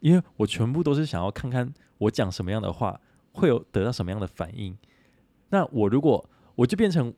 [0.00, 2.98] 因为我全部都是想要看看我讲什么样的话
[3.32, 4.74] 会有得到什么样的反应。
[5.50, 7.12] 那我如果我就变成，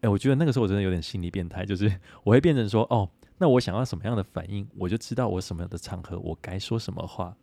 [0.00, 3.08] 哎，我觉得那个时候我真的有点心理变态，就是我会变成说，哦。
[3.38, 7.36] 那我想要什么样的反应，我就知道我什么样的场合我该说什么话，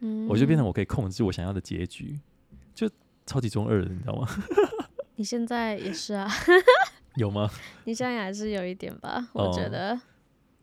[0.00, 2.18] 嗯，我就变成我可以控制我想要的结局，
[2.74, 2.90] 就
[3.26, 4.28] 超级中二的，你知道吗？
[5.16, 6.28] 你现在也是啊？
[7.16, 7.50] 有吗？
[7.84, 9.94] 你现在还是有一点吧，我觉得。
[9.94, 10.00] 哦、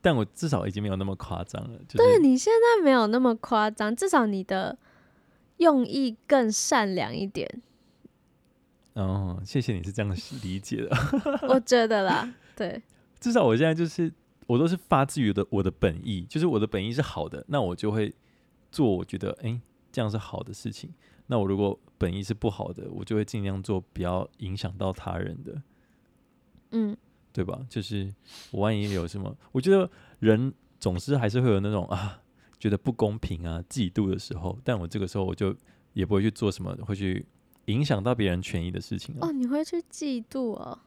[0.02, 1.78] 但我至少已经没有那么夸张了。
[1.88, 4.78] 就是、对，你现在没有那么夸张，至少你的
[5.58, 7.62] 用意更善良一点。
[8.94, 10.98] 哦，谢谢你是这样理解的。
[11.50, 12.82] 我觉得啦，对。
[13.20, 14.12] 至少我现在就是，
[14.46, 18.14] 我都是发自于的我的本意，就是我的本意是好的，那我就会
[18.72, 20.94] 做我觉得哎、欸、这样是好的事情。
[21.28, 25.62] 那我如果本意是不好的，我就会尽量做不要影响到他人的。
[26.72, 26.96] 嗯，
[27.34, 27.66] 对吧？
[27.70, 28.14] 就是
[28.52, 32.22] 我万一有什么，我觉得人总是还是会有那种啊，
[32.60, 34.58] 觉得不公平啊、嫉妒的时候。
[34.64, 35.56] 但我这个时候我就
[35.94, 37.26] 也不会去做什么会去
[37.66, 39.32] 影响到别人权益的事情哦。
[39.32, 40.80] 你会去嫉妒哦？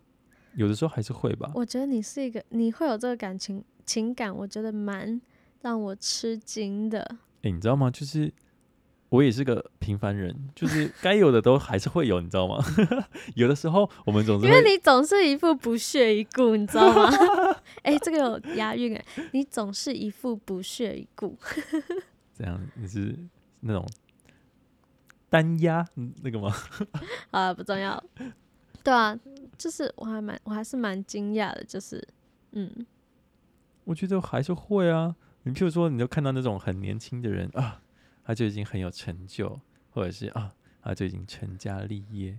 [0.55, 1.51] 有的时候还是会吧。
[1.55, 5.21] 我觉得你是一个，你会有这个感情情感，我觉得蛮
[5.63, 7.01] 让我吃惊的。
[7.43, 7.91] 哎、欸，你知道吗？
[7.91, 8.33] 就是。
[9.11, 12.65] 我也是个平凡人，就是 该有的都还是会有，你知道吗？
[13.35, 17.11] 有的时候我们总是因为你总是一副不屑一顾，你知道吗？
[17.83, 21.37] 哎、欸，这个有押韵哎，你总是一副不屑一顾。
[22.39, 23.13] 这样你是
[23.59, 23.85] 那种
[25.29, 25.85] 单压
[26.23, 26.55] 那个吗？
[27.33, 28.01] 啊，不重要。
[28.85, 29.19] 对啊，
[29.61, 32.03] 就是我还蛮我还是蛮惊讶的，就是
[32.53, 32.87] 嗯，
[33.85, 35.15] 我觉得还是会啊。
[35.43, 37.83] 你譬如说，你就看到那种很年轻的人啊。
[38.23, 39.59] 他就已经很有成就，
[39.91, 42.39] 或者是啊，他就已经成家立业，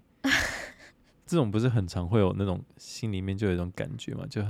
[1.26, 4.42] 这种不是很常会有那种心里面就有一种感觉嘛，就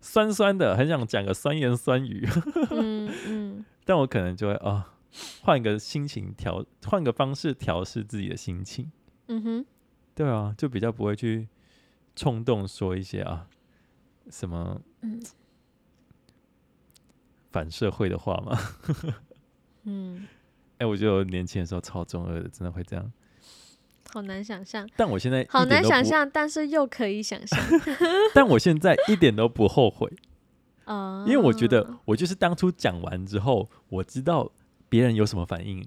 [0.00, 2.26] 酸酸的，很想讲个酸言酸语。
[2.70, 3.64] 嗯嗯。
[3.84, 4.94] 但我可能就会啊，
[5.42, 8.90] 换个心情调，换个方式调试自己的心情。
[9.28, 9.66] 嗯哼。
[10.16, 11.46] 对啊，就比较不会去
[12.20, 13.48] 冲动说一些啊
[14.28, 14.78] 什么
[17.50, 18.58] 反社会的话嘛。
[19.84, 20.28] 嗯。
[20.76, 23.10] 哎、欸，我觉得我年轻的时候超中二的，真的会这样，
[24.12, 24.86] 好难想象。
[24.96, 27.58] 但我现在好难想象，但是又可以想象。
[28.34, 30.10] 但我现在一点都不后悔
[30.84, 34.52] 啊，因为我觉得我就是当初讲完之后，我知道
[34.90, 35.80] 别人有什么反应。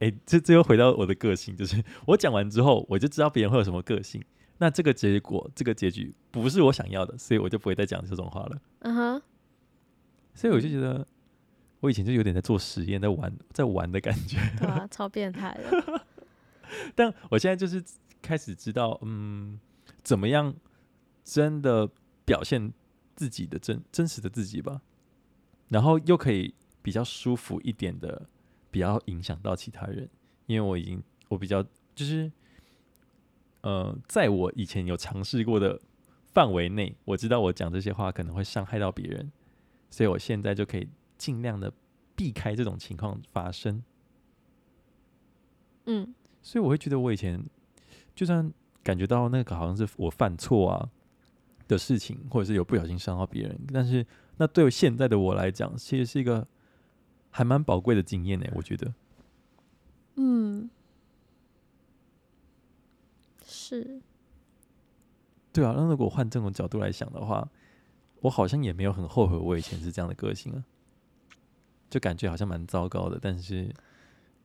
[0.00, 4.22] 哎、欸，这这又回到我的个性，就是我讲完之后，我就知道别人会有什么个性。
[4.58, 8.60] 那这个结果，这个结局不是我想要的，所以我就不会再讲这种话了。
[8.80, 9.22] 嗯哼，
[10.34, 11.06] 所以我就觉得。
[11.80, 14.36] 我以前就有点在做实验，在玩，在玩的感觉。
[14.58, 16.04] 对啊，超变态的。
[16.96, 17.80] 但我现在就是
[18.20, 19.60] 开始知道，嗯，
[20.02, 20.52] 怎么样
[21.22, 21.88] 真的
[22.24, 22.72] 表现
[23.14, 24.82] 自己的真真实的自己吧，
[25.68, 28.28] 然后又可以比较舒服一点的，
[28.72, 30.10] 比较影响到其他人。
[30.46, 31.62] 因为我已经，我比较
[31.94, 32.28] 就是，
[33.62, 35.80] 呃，在我以前有尝试过的
[36.32, 39.30] 范围内，我知道我讲这些话可能会伤害到别人，
[39.90, 40.88] 所以我现在就可以。
[41.18, 41.72] 尽量的
[42.14, 43.82] 避开这种情况发生。
[45.86, 47.44] 嗯，所以我会觉得，我以前
[48.14, 48.52] 就算
[48.84, 50.88] 感觉到那个好像是我犯错啊
[51.66, 56.46] 的事情，或者是有不小心伤到别人，但是那对现在的我来讲，其实是一个
[57.30, 58.46] 还蛮宝贵的经验呢。
[58.54, 58.94] 我觉得，
[60.14, 60.70] 嗯，
[63.68, 64.00] 是，
[65.52, 65.74] 对啊。
[65.76, 67.46] 那如果换这种角度来想的话，
[68.20, 70.64] 我好像也没有很后悔，我以前是这样的个性啊。
[71.90, 73.74] 就感觉好像蛮糟糕的，但是，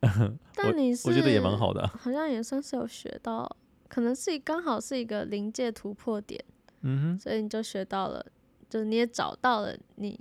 [0.54, 3.56] 但你是我，我觉得也蛮好的，啊， 好像也算是有学到，
[3.88, 6.42] 可能是刚好是一个临界突破点，
[6.80, 8.24] 嗯哼，所以你就学到了，
[8.68, 10.18] 就是你也找到了你，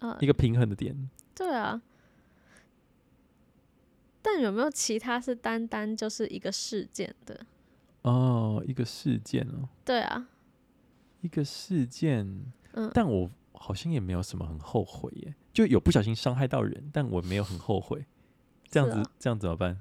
[0.00, 1.80] 呃，一个平衡的点，对啊，
[4.20, 7.46] 但有没有其他是单单就是一个事件的？
[8.02, 10.26] 哦，一个事件哦，对啊，
[11.20, 12.26] 一个事件，
[12.72, 15.34] 嗯，但我好像也没有什么很后悔耶。
[15.52, 18.04] 就有不小心伤害到人，但我没有很后悔。
[18.70, 19.76] 这样子，哦、这样怎么办？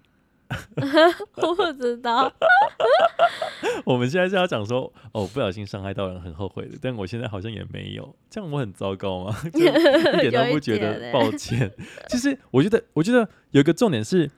[1.37, 2.29] 我不知道。
[3.85, 6.77] 我们现在是要讲说，哦，不小心伤害到人，很后悔的。
[6.81, 9.35] 但我现在好像也没有，这样我很糟糕吗？
[9.53, 11.71] 就一点都不觉得抱歉。
[12.09, 14.29] 其实我觉得，我觉得有一个重点是，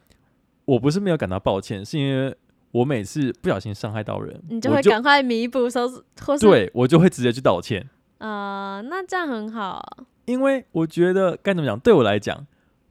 [0.65, 2.37] 我不是没有感到抱歉，是因为
[2.73, 7.87] 我每次不小心伤害到人，你就会赶快弥补，收拾，或是对我就会直接去道歉。
[8.17, 10.05] 啊、呃，那这样很好。
[10.25, 12.47] 因为我觉得该怎么讲，对我来讲，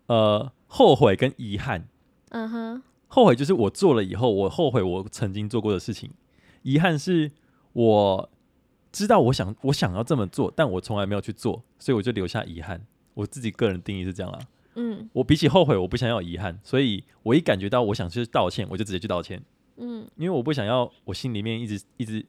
[0.06, 1.88] 呃，后悔跟遗憾，
[2.28, 6.10] 嗯哼，后悔就是我做了以后，我后悔我曾经做过的事情；
[6.62, 7.32] 遗憾是
[7.72, 8.30] 我
[8.92, 12.80] 知道我想我想要这么做，但我从来没有去做，所以我就留下遗憾。
[13.14, 14.38] 我自己个人定义是这样啦。
[14.76, 19.42] 嗯，我比起后悔，我不想要遗憾，所以我一感觉到我想去道歉，我就直接去道歉。
[19.76, 22.24] 嗯，因为我不想要我心里面一直一直。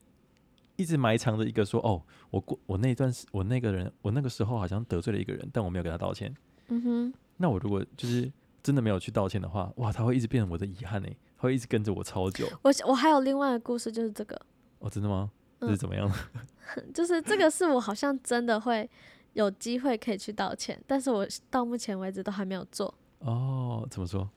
[0.76, 2.02] 一直埋藏着一个说哦，
[2.32, 6.36] 我过我那段时我那个人我那个时候好像得罪了一个人，但我没有给他道歉。
[6.70, 8.30] 嗯哼，那我如果就是
[8.64, 12.48] 真的没有去道歉的话，哇，他会一直变成我的遗憾呢，会一直跟着我超久。
[12.64, 14.36] 我我还有另外的故事，就是这个。
[14.80, 15.30] 哦，真的吗？
[15.60, 16.12] 这是怎么样？
[16.76, 18.90] 嗯、 就是这个是我好像真的会
[19.34, 22.92] 有机会可以去道歉，但是我到目前为止都还没有做。
[23.20, 24.28] 哦，怎么说？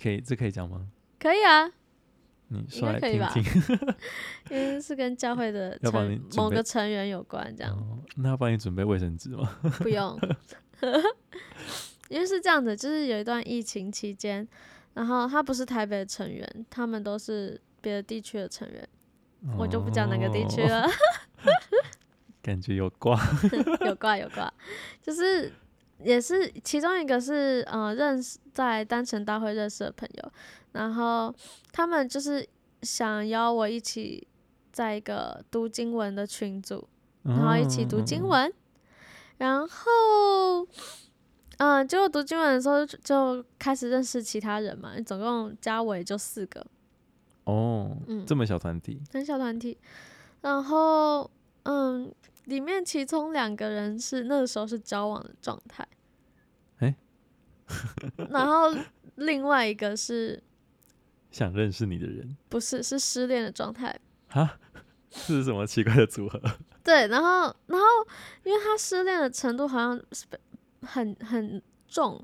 [0.00, 0.86] 可以，这可以讲吗？
[1.18, 1.72] 可以啊。
[2.48, 3.96] 你说来听听，应该可以吧？
[4.50, 7.72] 因为是跟教会的成某个成员有关，这样。
[7.76, 9.58] 哦、那要帮你准备卫生纸吗？
[9.80, 10.18] 不用。
[12.10, 14.46] 因为是这样的，就是有一段疫情期间，
[14.92, 18.86] 然后他不是台北的成员，他们都是别的地区的成员，
[19.46, 20.86] 哦、我就不讲哪个地区了。
[22.42, 23.18] 感觉有挂，
[23.86, 24.52] 有挂有挂，
[25.00, 25.50] 就是
[26.04, 30.32] 也是其中一个是呃认识在单程大会认识的朋友，
[30.72, 31.34] 然后
[31.72, 32.46] 他们就是
[32.82, 34.26] 想邀我一起
[34.70, 36.86] 在一个读经文的群组，
[37.22, 38.54] 然后一起读经文，哦、
[39.38, 40.68] 然后。
[41.58, 46.66] 嗯，结果读经文的时候就开始认识其他人嘛，总共加我也就四个。
[47.44, 49.78] 哦，嗯，这么小团体，很小团体。
[50.40, 51.30] 然后，
[51.62, 52.12] 嗯，
[52.46, 55.93] 里面其中两个人是那个时候是交往的状态，欸、
[58.30, 58.74] 然后
[59.16, 60.42] 另外一个是
[61.30, 63.98] 想认识你的人，不是，是失恋的状态。
[64.28, 64.58] 哈，
[65.10, 66.40] 这是什么奇怪的组合？
[66.82, 67.86] 对，然后，然后，
[68.44, 70.26] 因为他失恋的程度好像是。
[70.86, 72.22] 很很重，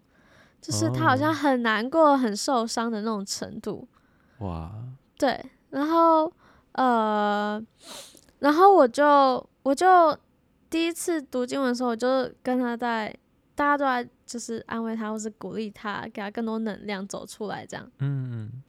[0.61, 3.89] 就是他好像很难过、很受伤的那种程度。
[4.41, 4.71] 哇！
[5.17, 6.31] 对，然后
[6.73, 7.59] 呃，
[8.41, 10.15] 然后我就我就
[10.69, 13.17] 第一次读经文的时候，我就跟他在，
[13.55, 17.85] 大家都在就是安慰他，或是鼓励他，给他更多能量走出来这样。
[17.99, 18.63] 嗯嗯。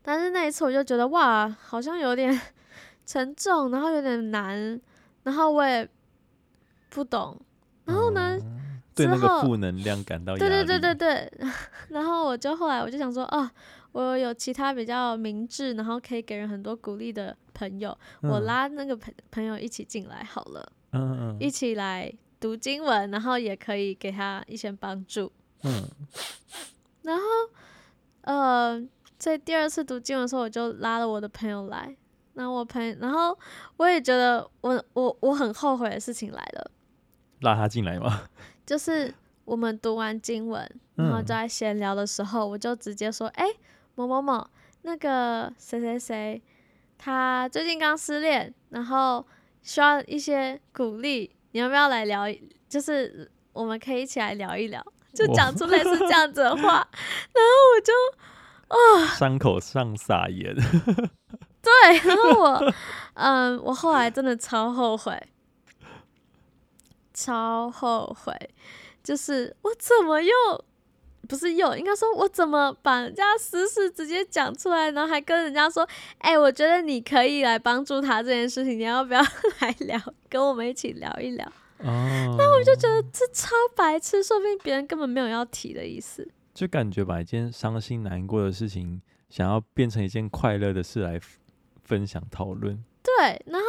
[0.00, 2.40] 但是那一次我就觉得哇，好像有点
[3.04, 4.80] 沉重，然后有点难，
[5.24, 5.88] 然后我也
[6.88, 7.36] 不懂，
[7.84, 8.38] 然后呢？
[8.40, 8.52] 嗯
[8.96, 10.34] 对那个负能量感到。
[10.38, 11.30] 对对对对对，
[11.90, 13.46] 然后我就后来我就想说，哦，
[13.92, 22.10] 我有其他比较明智，然后可以给人很多鼓励的朋友，嗯、我拉那个朋朋友一起进来好了，嗯嗯，一起来
[22.46, 25.32] 读经文，然后也可以给他一些帮助，
[25.64, 25.82] 嗯，
[27.02, 27.22] 然后
[28.20, 28.80] 呃，
[29.18, 31.96] 在第二次读经文的时候，我就拉了我的朋友来，
[32.34, 33.36] 那我朋友，然后
[33.78, 36.70] 我也觉得我我我很后悔的事情来了，
[37.40, 38.28] 拉他进来吗？
[38.64, 39.12] 就是
[39.44, 43.58] 我们读完经文，然后在闲聊的时候，我就直接说：“哎、嗯，
[43.96, 44.48] 某某某，
[44.82, 46.40] 那个谁谁谁，
[46.96, 49.26] 他最近刚失恋，然后
[49.62, 52.24] 需要一些鼓励，你要不要来聊？
[52.68, 56.62] 就是我们可以一起来聊一聊。”就讲出类似这样子的话，
[57.32, 57.92] 然后我就
[58.68, 60.54] 啊，伤口上撒盐。
[61.62, 62.74] 对，然后我，
[63.14, 65.18] 嗯，我后来真的超后悔。
[67.14, 68.34] 超后悔，
[69.02, 70.34] 就是我怎么又
[71.26, 75.86] 不是又应该说，我怎么把人家私事直接讲出来，然后还跟人家说，
[76.18, 79.20] 哎、欸，我觉得你可以来帮助他这件事情，你要不要
[79.60, 81.46] 来聊，跟我们一起聊一聊？
[81.78, 91.20] 哦， 那我就觉得这超白痴，说不定别人根本没有要提的意思，就感觉把一件伤心难过的事情，想要变成一件快乐的事来
[91.84, 92.82] 分享讨论。
[93.02, 93.66] 对，然后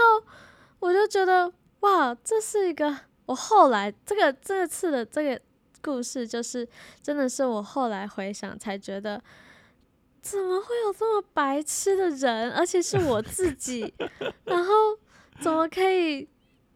[0.80, 2.98] 我就觉得哇，这是一个。
[3.28, 5.42] 我后来这个这次的这个
[5.82, 6.68] 故事，就是
[7.02, 9.22] 真的是我后来回想才觉得，
[10.22, 13.94] 怎么会有这么白痴的人，而且是我自己，
[14.46, 14.74] 然后
[15.40, 16.28] 怎么可以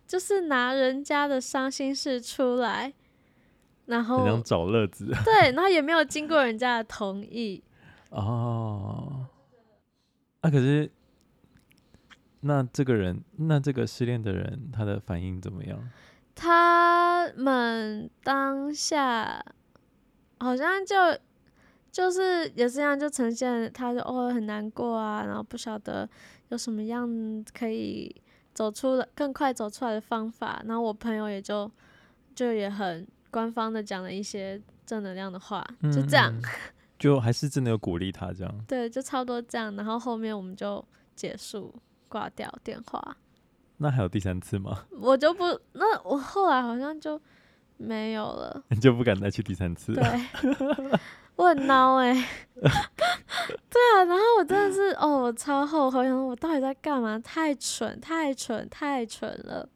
[0.07, 2.93] 就是拿人家的伤心事出来，
[3.85, 7.63] 然后想找乐子，对，然后也没有经过人家的同意。
[8.11, 9.25] 哦，
[10.41, 10.91] 啊，可是
[12.41, 15.89] 那这个人，那这个失恋的人，他的反应怎么样？
[16.35, 19.43] 他们当下
[20.39, 20.95] 好像就
[21.91, 26.09] 就是也是这样，就呈现他就哦很难过啊，然后不晓得
[26.49, 27.07] 有什么样
[27.53, 28.15] 可以
[28.53, 30.61] 走出来更快走出来的方法。
[30.65, 31.69] 然后我朋友也就
[32.33, 36.33] 就也很官方的讲了一些正能量的话，就这样，
[36.97, 38.65] 就还是真的有鼓励他这样。
[38.67, 39.75] 对，就差不多这样。
[39.75, 40.83] 然后后面我们就
[41.15, 41.73] 结束
[42.07, 43.17] 挂掉电话。
[43.81, 44.85] 那还有第三次吗？
[45.01, 47.19] 我就不，那我后来好像就
[47.77, 48.63] 没有了。
[48.69, 49.93] 你 就不敢再去第三次？
[49.93, 50.03] 对，
[51.35, 52.27] 我很孬哎、欸。
[52.55, 57.17] 对啊，然后我真的是哦，我超后悔，我到底在干嘛？
[57.17, 59.67] 太蠢，太蠢，太蠢了。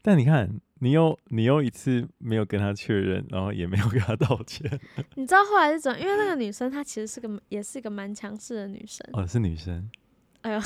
[0.00, 0.48] 但你看，
[0.78, 4.80] 你又你又一次没有跟他确认，然后也没有跟他道歉。
[5.16, 5.98] 你知道后来是怎么？
[5.98, 9.04] 因为那个女生她其实是个，也是一个蛮强势的女生。
[9.12, 9.90] 哦，是女生。
[10.42, 10.60] 哎呦，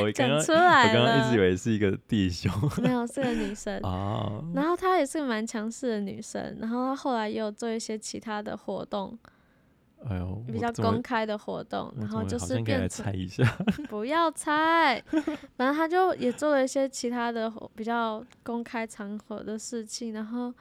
[0.00, 2.52] 我刚刚出来我刚刚一直以为是一个弟兄，
[2.82, 3.78] 没有，是个女生。
[3.82, 9.16] 哦，然后她也是个蛮强势的女生，然后她后来也有做一些其他的活动，
[10.08, 13.44] 哎呦，比较公开的活动，然后就是变成猜一下，
[13.88, 15.00] 不要猜，
[15.56, 20.52] 反正她就也做了一些其他的比较公开场合的事情，然后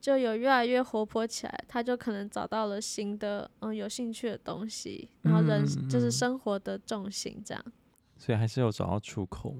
[0.00, 7.72] 就有越来越活泼起来，他就可能找到了新的嗯有兴趣的东西，然后人就是生活的重心这样，嗯、
[8.16, 9.54] 所以还是有找到出口，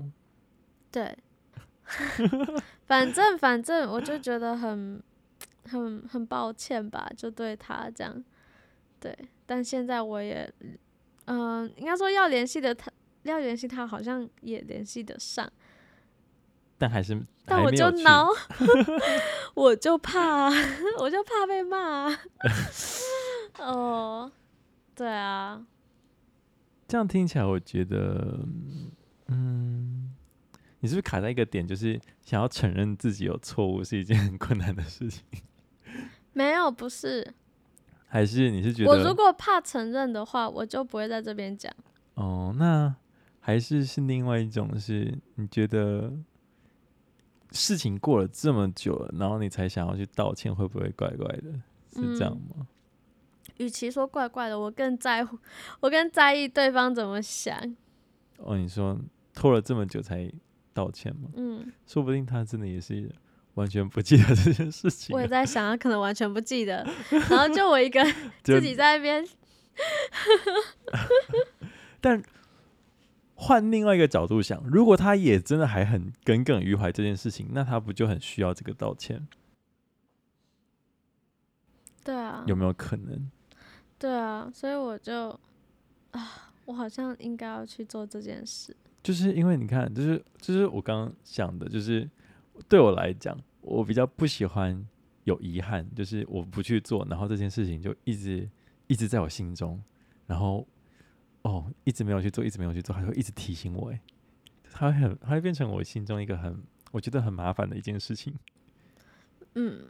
[0.90, 1.16] 对，
[2.86, 5.02] 反正反正我就觉得很
[5.64, 8.24] 很很抱歉吧，就对他这样。
[8.98, 9.16] 对，
[9.46, 10.52] 但现在我也，
[11.24, 15.50] 嗯、呃，应该说要联系的他，要联系他，好像也联系得上，
[16.80, 18.26] 但还是，但我就挠，
[19.52, 20.48] 我就怕，
[20.98, 22.08] 我就怕被骂，
[23.60, 24.32] 哦，
[24.94, 25.62] 对啊，
[26.88, 28.38] 这样听起来，我觉得，
[29.28, 30.14] 嗯，
[30.78, 35.22] 你是不是卡在一个点，就是想要承认自己有错误是一件很困难的事情？
[36.32, 37.34] 没有，不是。
[38.06, 41.70] 还是你是觉得，我如果怕承认的话，我就不会在这边讲。
[42.14, 42.94] 哦，那
[43.38, 46.10] 还是是另外一种，是你觉得
[47.52, 51.44] 事情过了这么久了，然后你才想要去道歉，会不会怪怪的？
[51.94, 52.56] 是这样吗？
[52.58, 52.66] 嗯，
[53.58, 55.38] 与其说怪怪的，我更在乎，
[55.80, 57.56] 我更在意对方怎么想。
[58.38, 58.98] 哦，你说
[59.34, 60.30] 拖了这么久才
[60.72, 61.30] 道歉吗？
[61.34, 63.10] 嗯，说不定他真的也是。
[63.54, 65.14] 完全不记得这件事情。
[65.14, 66.86] 我也在想，他可能完全不记得，
[67.28, 68.00] 然后就我一个
[68.44, 69.26] 自己在那边。
[72.00, 72.22] 但
[73.40, 79.26] 换另外一个角度想，如果他也真的还很耿耿于怀这件事情，那他不就很需要这个道歉？
[82.04, 82.44] 对啊。
[82.46, 83.30] 有没有可能？
[83.98, 85.30] 对啊，所以我就
[86.10, 88.76] 啊，我好像应该要去做这件事。
[89.02, 92.08] 就是因为你看，就是就是我刚刚想的，就是。
[92.68, 94.86] 对我来讲，我比较不喜欢
[95.24, 98.46] 有遗憾，就是我不去做，然后这件事情就一直
[98.86, 99.82] 一直在我心中，
[100.26, 100.66] 然后
[101.42, 104.00] 哦，一直没有去做，一直没有去做，他会一直提醒我，哎，
[104.72, 106.62] 他会很，他会变成我心中一个很，
[106.92, 108.34] 我觉得很麻烦的一件事情。
[109.54, 109.84] 嗯，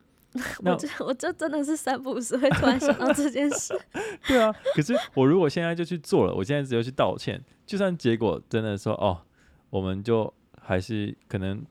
[0.64, 3.78] 我这我这真的是三不五时会突然想到这件事。
[4.26, 9.22] 对啊，可是我如果现在就去做了，我现在只有去道歉，就算结果真的说哦，
[9.70, 11.64] 我们就还是可能。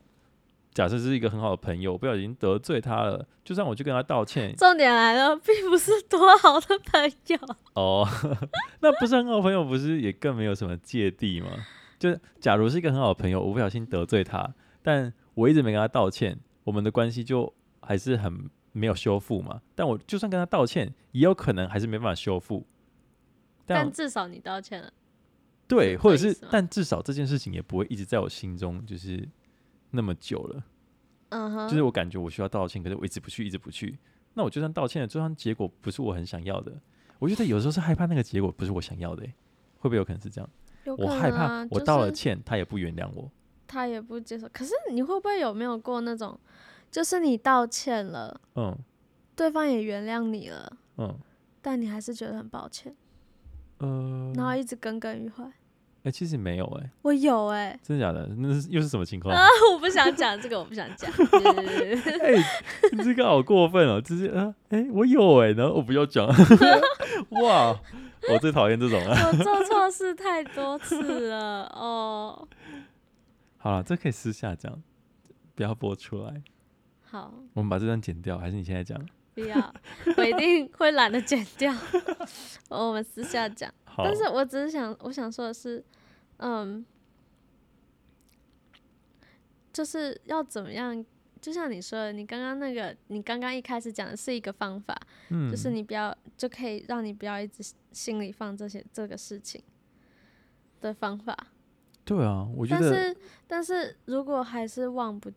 [0.80, 4.50] 假设是一个很好的朋友，我不小心得罪他了，就算我去跟他道歉。
[4.56, 7.38] 重点来了，并不是多好的朋友。
[7.76, 8.08] 哦，
[8.80, 11.48] 那不是很好的朋友，不是也更没有什么芥蒂吗？
[11.98, 17.52] 就假如是一个很好的朋友，我不小心得罪他，但我一直没跟他道歉，我们的关系就
[17.82, 19.60] 还是很没有修复嘛。
[19.74, 22.66] 但我就算跟他道歉，也有可能还是没办法修复。
[23.66, 24.90] 但至少你道歉了。
[25.68, 29.28] 对，或者是，但至少这件事情也不会一直在我心中，就是。
[29.90, 30.64] 那么久了，
[31.30, 33.98] 嗯哼，就是我感觉我需要道歉，可是我一直不去，一直不去。
[34.34, 36.72] 那我就算道歉了，就算结果不是我很想要的，
[37.18, 39.34] 我觉得有时候是害怕那个结果不是我想要的，欸，
[39.78, 40.50] 会不会有可能是这样？
[40.84, 43.30] 啊，我害怕我道了歉，他也不原谅我，
[43.66, 44.48] 他也不接受。
[44.52, 46.38] 可是你会不会有没有过那种，
[46.90, 48.76] 就是你道歉了，嗯，
[49.34, 51.18] 对方也原谅你了，嗯，
[51.60, 52.94] 但你还是觉得很抱歉，
[53.78, 55.52] 呃，然后一直耿耿于怀。
[56.02, 58.26] 哎、欸，其实没有哎、欸，我有哎、欸，真的假的？
[58.38, 59.46] 那是又是什么情况啊？
[59.70, 61.10] 我不想讲这个，我不想讲。
[62.22, 62.44] 哎、欸，
[62.92, 64.00] 你这个好过分哦！
[64.00, 66.26] 直接啊，哎、欸，我有哎、欸，然后我不要讲。
[67.42, 67.78] 哇，
[68.32, 69.14] 我最讨厌这种了。
[69.14, 72.48] 我做错事太多次了哦。
[73.58, 74.82] 好了，这可以私下讲，
[75.54, 76.42] 不要播出来。
[77.02, 78.98] 好，我们把这段剪掉，还是你现在讲？
[79.34, 79.74] 不要，
[80.16, 81.72] 我一定会懒得剪掉。
[82.68, 83.72] 我们私下讲。
[83.96, 85.84] 但是我只是想，我想说的是，
[86.38, 86.84] 嗯，
[89.72, 91.04] 就是要怎么样？
[91.40, 94.98] 就像你说的，你刚刚那个，你刚刚一开始讲的是一个方法，
[95.30, 99.62] 嗯，就是你不要，就可以让你不要一直心里放这些这个事情
[100.80, 101.36] 的方法。
[102.04, 102.90] 对啊，我觉得。
[102.90, 103.16] 但是，
[103.46, 105.30] 但是如果还是忘不。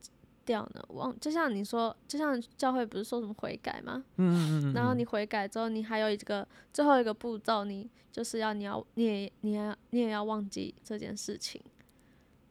[0.45, 0.83] 掉呢？
[0.89, 4.03] 忘就像你说，就像教会不是说什么悔改吗？
[4.17, 4.73] 嗯嗯嗯。
[4.73, 11.61] 然后你悔改之后，你还有一个最后一个步骤，你就是要你要你也你也你也要忘记这件事情，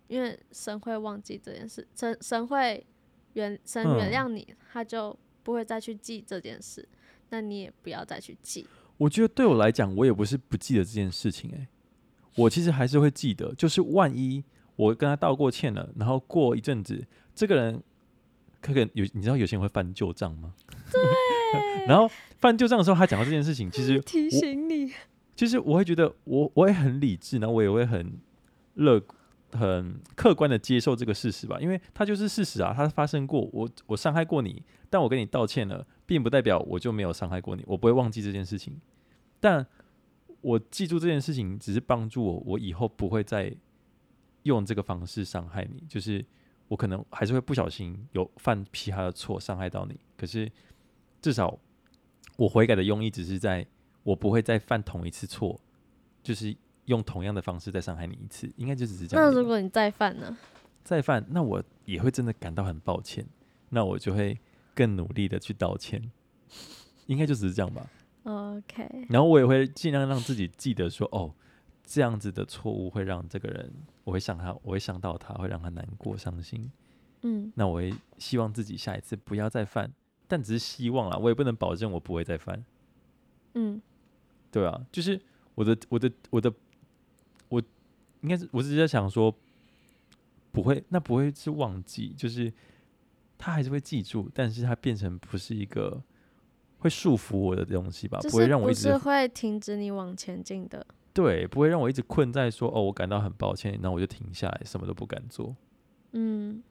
[0.08, 2.84] 因为神会忘记这件事，神神会
[3.34, 6.88] 原神原谅你，嗯，他就不会再去记这件事，
[7.30, 8.66] 那你也不要再去记。
[8.96, 11.68] 我觉得对我来讲，我也不是不记得这件事情，欸，诶，
[12.36, 14.42] 我其实还是会记得，就是万一
[14.76, 17.04] 我跟他道过歉了，然后过一阵子。
[17.42, 17.82] 这个人，
[18.60, 20.54] 可可有你知道有些人会翻旧账吗？
[20.92, 21.02] 对。
[21.88, 24.92] 然后翻旧账的时候，他讲到这件事情，其实 提醒你，
[25.34, 28.12] 其实我会觉得我我也很理智，然后我也会很
[28.74, 29.02] 乐
[29.50, 38.80] 很客观的接受这个事实吧，因为它就是事实啊，它发生过，我我伤害过你，但我跟你道歉了，并不代表我就没有伤害过你，我不会忘记这件事情。
[39.40, 39.66] 但
[40.40, 43.52] 我记住这件事情，只是帮助我，我以后不会再
[44.44, 45.82] 用这个方式伤害你。
[45.88, 46.24] 就是
[46.72, 50.00] 我可能还是会不小心有犯其他的错，伤害到你。
[50.16, 50.50] 可是
[51.20, 51.58] 至少
[52.36, 53.66] 我悔改的用意，只是在
[54.02, 55.60] 我不会再犯同一次错，
[56.22, 56.56] 就是
[56.86, 58.50] 用同样的方式再伤害你一次。
[58.56, 59.26] 应该就只是这样。
[59.26, 60.34] 那如果你再犯呢？
[60.82, 63.26] 再犯，那我也会真的感到很抱歉。
[63.68, 64.38] 那我就会
[64.74, 66.10] 更努力的去道歉。
[67.04, 67.86] 应该就只是这样吧。
[68.22, 71.34] OK，然后我也会尽量让自己记得说，哦，
[71.84, 73.72] 这样子的错误会让这个人，
[74.04, 76.70] 我会想他，我会想到他，会让他难过、伤心。
[77.22, 79.92] 嗯，那我会希望自己下一次不要再犯，
[80.26, 82.64] 但只是希望啦，我也不能保证我不会再犯。
[83.54, 83.80] 嗯，
[84.50, 85.20] 对啊，就是
[85.54, 86.52] 我的、我的、我的，
[87.48, 87.62] 我
[88.22, 89.34] 应该是我只是在想说，
[90.50, 92.52] 不会，那不会是忘记，就是
[93.38, 96.02] 他还是会记住，但是他变成不是一个。
[96.78, 100.84] 会束缚我的东西吧，不会让我一直是会停止你往前进的。
[101.14, 105.54] 对，不会让我一直困在说哦，我感到很抱歉，那我就停下来，什么都不敢做。
[106.12, 106.62] 嗯，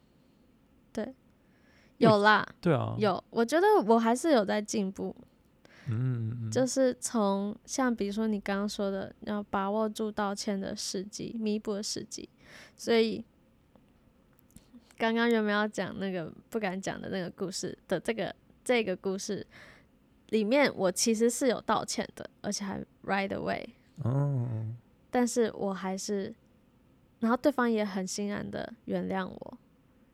[0.91, 1.13] 对，
[1.97, 5.15] 有啦，对啊，有，我觉得我还是有在进步。
[5.87, 12.27] 嗯，嗯，就是从像比如说你刚刚说的，要把握住道歉的时机，弥补的时机。
[12.75, 13.23] 所以
[14.97, 19.45] 刚刚有没有要讲那个不敢讲的那个故事的这个这个故事？
[20.29, 23.65] 里面我其实是有道歉的，而且还 right away。
[24.03, 24.47] 哦。
[25.09, 26.33] 但是我还是，
[27.19, 29.57] 然后对方也很欣然的原谅我，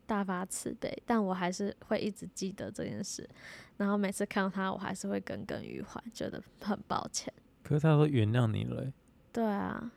[0.05, 0.91] 大发慈悲。
[1.05, 3.29] 但我还是会一直记得这件事，
[3.77, 7.31] 然后每次看到他，我还是会耿耿于怀，觉得很抱歉。
[7.63, 8.83] 可是他都原谅你了。
[9.31, 9.91] 对啊，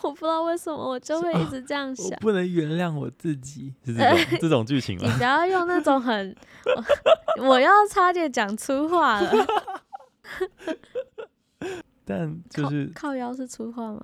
[0.00, 2.06] 我不知道为什么我就会一直这样想。
[2.06, 5.06] 我不能原谅我自己，是这种 这种剧情吗？
[5.06, 6.34] 你不要用那种很，
[7.40, 9.46] 我， 我要差点讲粗话了。
[12.08, 14.00] 但就是靠，靠腰是粗话吗？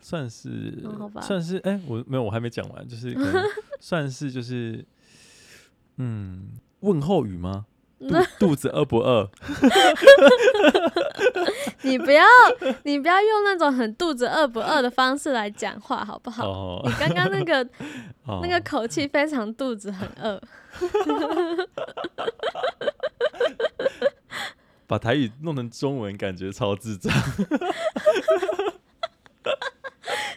[0.00, 1.58] 算是，哦、好吧，算是。
[1.58, 3.16] 哎、欸，我没有，我还没讲完，就是
[3.78, 4.84] 算是就是，
[5.98, 6.48] 嗯，
[6.80, 7.66] 问候语吗？
[8.00, 8.08] 肚
[8.40, 9.30] 肚子饿不饿？
[11.82, 12.24] 你不要，
[12.82, 16.44] 你不要用那种很肚子饿不饿的方式来讲话，好不好？
[16.50, 17.62] 哦、你刚刚那个、
[18.26, 20.42] 哦、那个口气非常肚子很饿。
[24.94, 27.12] 把台语弄成中文，感觉超智障。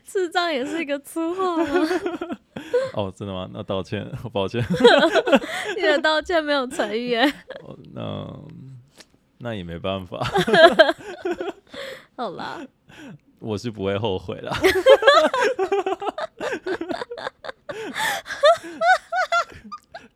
[0.03, 1.87] 智障也是一个粗话吗？
[2.93, 3.47] 哦，真的吗？
[3.53, 4.65] 那道歉，抱歉。
[5.77, 7.23] 你的道歉没有诚意耶。
[7.61, 8.27] 哦，那
[9.37, 10.27] 那也没办法。
[12.15, 12.65] 好啦，
[13.37, 14.57] 我是不会后悔啦。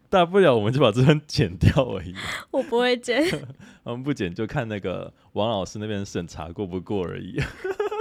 [0.09, 2.13] 大不了我们就把这段剪掉而已。
[2.49, 3.23] 我不会剪。
[3.83, 7.39] 我们不剪，就看那个王老师那边审查过不过而已。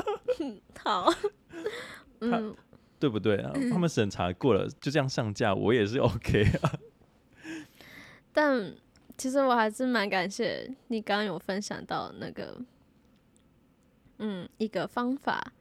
[0.82, 1.12] 好。
[2.20, 2.54] 嗯。
[2.98, 3.50] 对不对啊？
[3.72, 6.78] 他们 审查过了，就这样上架，我也是 OK 啊。
[8.30, 8.74] 但
[9.16, 12.60] 其实我还是蛮感谢你刚刚有分享到那个，
[14.18, 15.52] 嗯，一个方法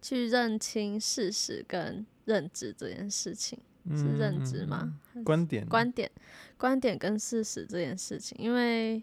[0.00, 3.58] 去认清事实跟认知这件事情，
[3.94, 4.98] 是认知吗？
[5.12, 6.10] 嗯，观点，观点，
[6.56, 9.02] 观点跟事实这件事情，因为，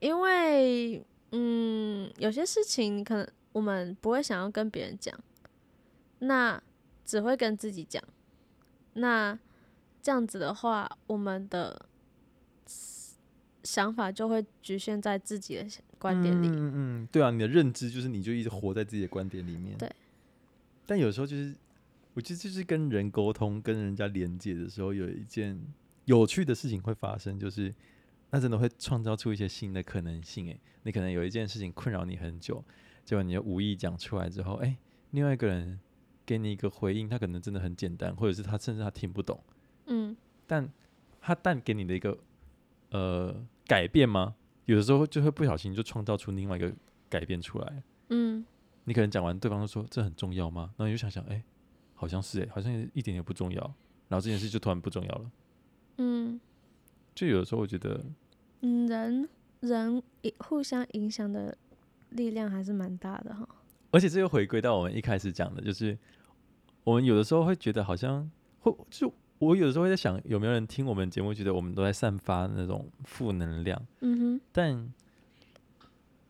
[0.00, 5.18] 因为，嗯，有些事情可能我们不会想要跟别人讲。
[6.20, 6.60] 那
[7.04, 8.02] 只会跟自己讲，
[8.94, 9.38] 那
[10.02, 11.86] 这样子的话，我们的
[13.62, 15.66] 想法就会局限在自己的
[15.98, 16.48] 观点里。
[16.48, 19.78] 嗯嗯，对啊，你的认知就是你就一直活在自己的观点里面。
[19.78, 19.88] 对。
[20.86, 21.54] 但有时候就是，
[22.14, 25.56] 我觉得就是跟人沟通、跟人家连接的时候，有一件
[26.06, 27.72] 有趣的事情会发生，就是
[28.30, 30.46] 那真的会创造出一些新的可能性。
[30.46, 32.64] 诶，你可能有一件事情困扰你很久，
[33.04, 34.76] 结果你就无意讲出来之后，诶，
[35.10, 35.80] 另外一个人。
[36.28, 39.42] 给你一个回应，他可能真的很简单，或者是他甚至他听不懂，
[39.86, 40.14] 嗯，
[40.46, 40.70] 但
[41.22, 42.18] 他但给你的一个
[42.90, 43.34] 呃
[43.66, 44.36] 改变吗？
[44.66, 46.70] 有的时候就会不小心就创造出另外一个
[47.08, 48.44] 改变出来，嗯，
[48.84, 50.74] 你可能讲完，对方就说这很重要吗？
[50.76, 51.44] 然后你就想想，哎、欸，
[51.94, 53.62] 好像是哎、欸，好像一点也不重要，
[54.08, 55.30] 然后这件事就突然不重要了，
[55.96, 56.38] 嗯，
[57.18, 58.04] 就有的时候我觉得，
[58.60, 59.28] 嗯，人
[59.60, 60.02] 人
[60.38, 61.56] 互相影响的
[62.10, 63.48] 力量还是蛮大的哈，
[63.90, 65.98] 而且这又回归到我们一开始讲的，就是。
[66.84, 73.78] 我们有的时候会觉得好像会，就我有的时候会在想，有没有人听我们节目，觉得我们都在散发那种负能量。
[74.00, 74.40] 嗯哼。
[74.50, 74.90] 但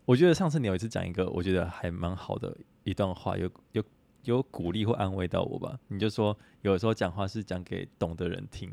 [0.05, 3.85] 我觉得上次你有一次讲一个，我觉得还蛮好的一段话，有有
[4.25, 5.79] 有鼓励或安慰到我吧。
[5.87, 8.73] 你就说，有的时候讲话是讲给懂的人听。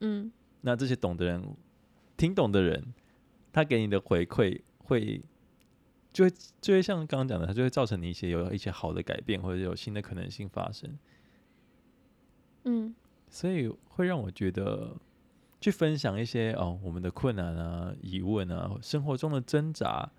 [0.00, 0.30] 嗯。
[0.66, 1.56] 那这些懂的人，
[2.18, 2.92] 听懂的人，
[3.52, 5.22] 他给你的回馈会。
[6.12, 10.98] 就会就会像刚刚讲的，他就会造成你一些有一些好的改变，或者有新的可能性发生。
[12.64, 12.94] 嗯，
[13.28, 14.96] 所以会让我觉得
[15.60, 20.10] 去分享一些哦，我们的困难啊、疑问啊、生活中的挣扎，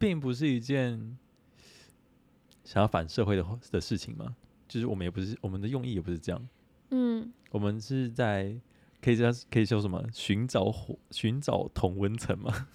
[0.00, 1.16] 并不是一件
[2.64, 4.34] 想要反社会的的事情嘛。
[4.66, 6.48] 就是我们也不是我们的用意也不是这样。
[6.90, 8.60] 嗯，我们是在
[9.02, 10.02] 可以叫可以叫什么？
[10.12, 12.68] 寻找火，寻找同温层吗？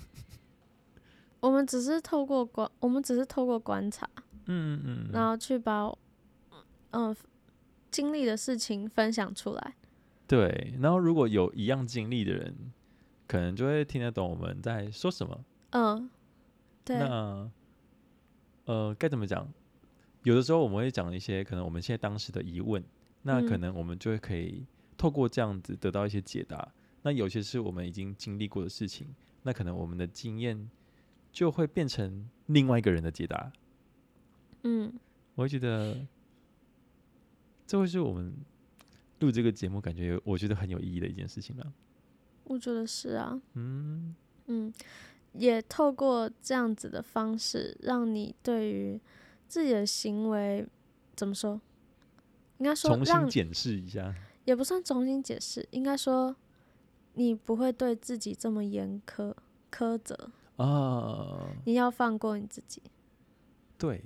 [1.41, 4.07] 我们只是透过观，我们只是透过观察，
[4.45, 5.86] 嗯嗯嗯，然后去把
[6.51, 6.61] 嗯、
[6.91, 7.15] 呃、
[7.89, 9.76] 经历的事情分享出来。
[10.28, 12.55] 对，然后如果有一样经历的人，
[13.28, 15.43] 可能就会听得懂我们在说什么。
[15.72, 16.09] 嗯，
[16.86, 16.97] 对。
[16.97, 17.49] 那
[18.65, 19.51] 呃，该怎么讲？
[20.24, 22.84] 有的时候我们会讲一些可能我们现在当时的疑问，
[23.24, 24.63] 那可能我们就会可以
[25.01, 26.57] 透过这样子得到一些解答。
[26.57, 26.71] 嗯、
[27.03, 29.07] 那有些是我们已经经历过的事情，
[29.43, 30.69] 那可能我们的经验。
[31.33, 33.53] 就会变成另外一个人的解答。
[34.63, 34.91] 嗯，
[35.33, 36.05] 我会觉得
[37.65, 38.35] 这会是我们
[39.21, 41.71] 录这个节目感觉我觉得很有意义的一件事情了。
[42.43, 43.41] 我觉得是啊。
[43.53, 44.13] 嗯
[44.47, 44.73] 嗯，
[45.31, 48.99] 也透过这样子的方式，让你对于
[49.47, 50.67] 自己的行为
[51.15, 51.61] 怎么说？
[52.57, 54.13] 应该说重新检视一下，
[54.45, 56.35] 也不算重新解释，应该说
[57.13, 59.33] 你不会对自己这么严苛
[59.71, 60.31] 苛责。
[60.57, 61.47] 啊！
[61.65, 62.81] 你要放过你自己，
[63.79, 64.03] 对，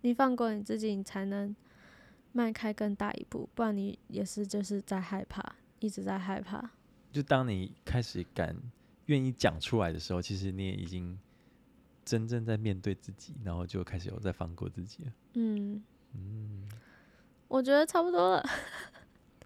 [0.00, 1.54] 你放过你自己，你才能
[2.32, 3.46] 迈开更大一步。
[3.54, 6.70] 不然你也是就是在害怕，一直在害怕。
[7.10, 8.56] 就当你开始敢
[9.06, 11.18] 愿意讲出来的时候，其实你也已经
[12.06, 15.12] 真正在面对自己，然后就开始有在放过自己了。
[15.34, 15.82] 嗯
[16.14, 16.66] 嗯，
[17.48, 18.42] 我觉得差不多了。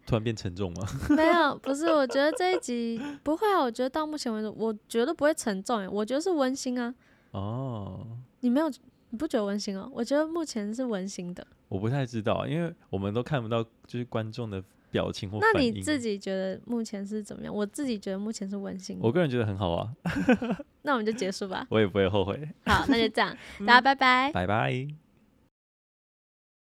[0.07, 0.87] 突然变沉重吗？
[1.11, 1.87] 没有，不是。
[1.87, 3.61] 我觉得这一集不会啊。
[3.61, 5.89] 我觉得到目前为止，我觉得不会沉重哎。
[5.89, 6.95] 我觉得是温馨啊。
[7.33, 8.07] 哦，
[8.41, 8.71] 你没有，
[9.11, 9.91] 你不觉得温馨哦？
[9.93, 11.47] 我觉得目前是温馨的。
[11.69, 15.39] 我不太知道，因为我们都看不到，就是观众的表情或。
[15.41, 17.53] 那你自己觉得目前是怎么样？
[17.53, 18.99] 我自己觉得目前是温馨。
[19.03, 19.93] 我个人觉得很好啊。
[20.83, 21.67] 那我们就结束吧。
[21.69, 22.49] 我也不会后悔。
[22.65, 23.37] 好，那就这样，
[23.67, 24.31] 大家拜拜。
[24.33, 25.06] 拜拜。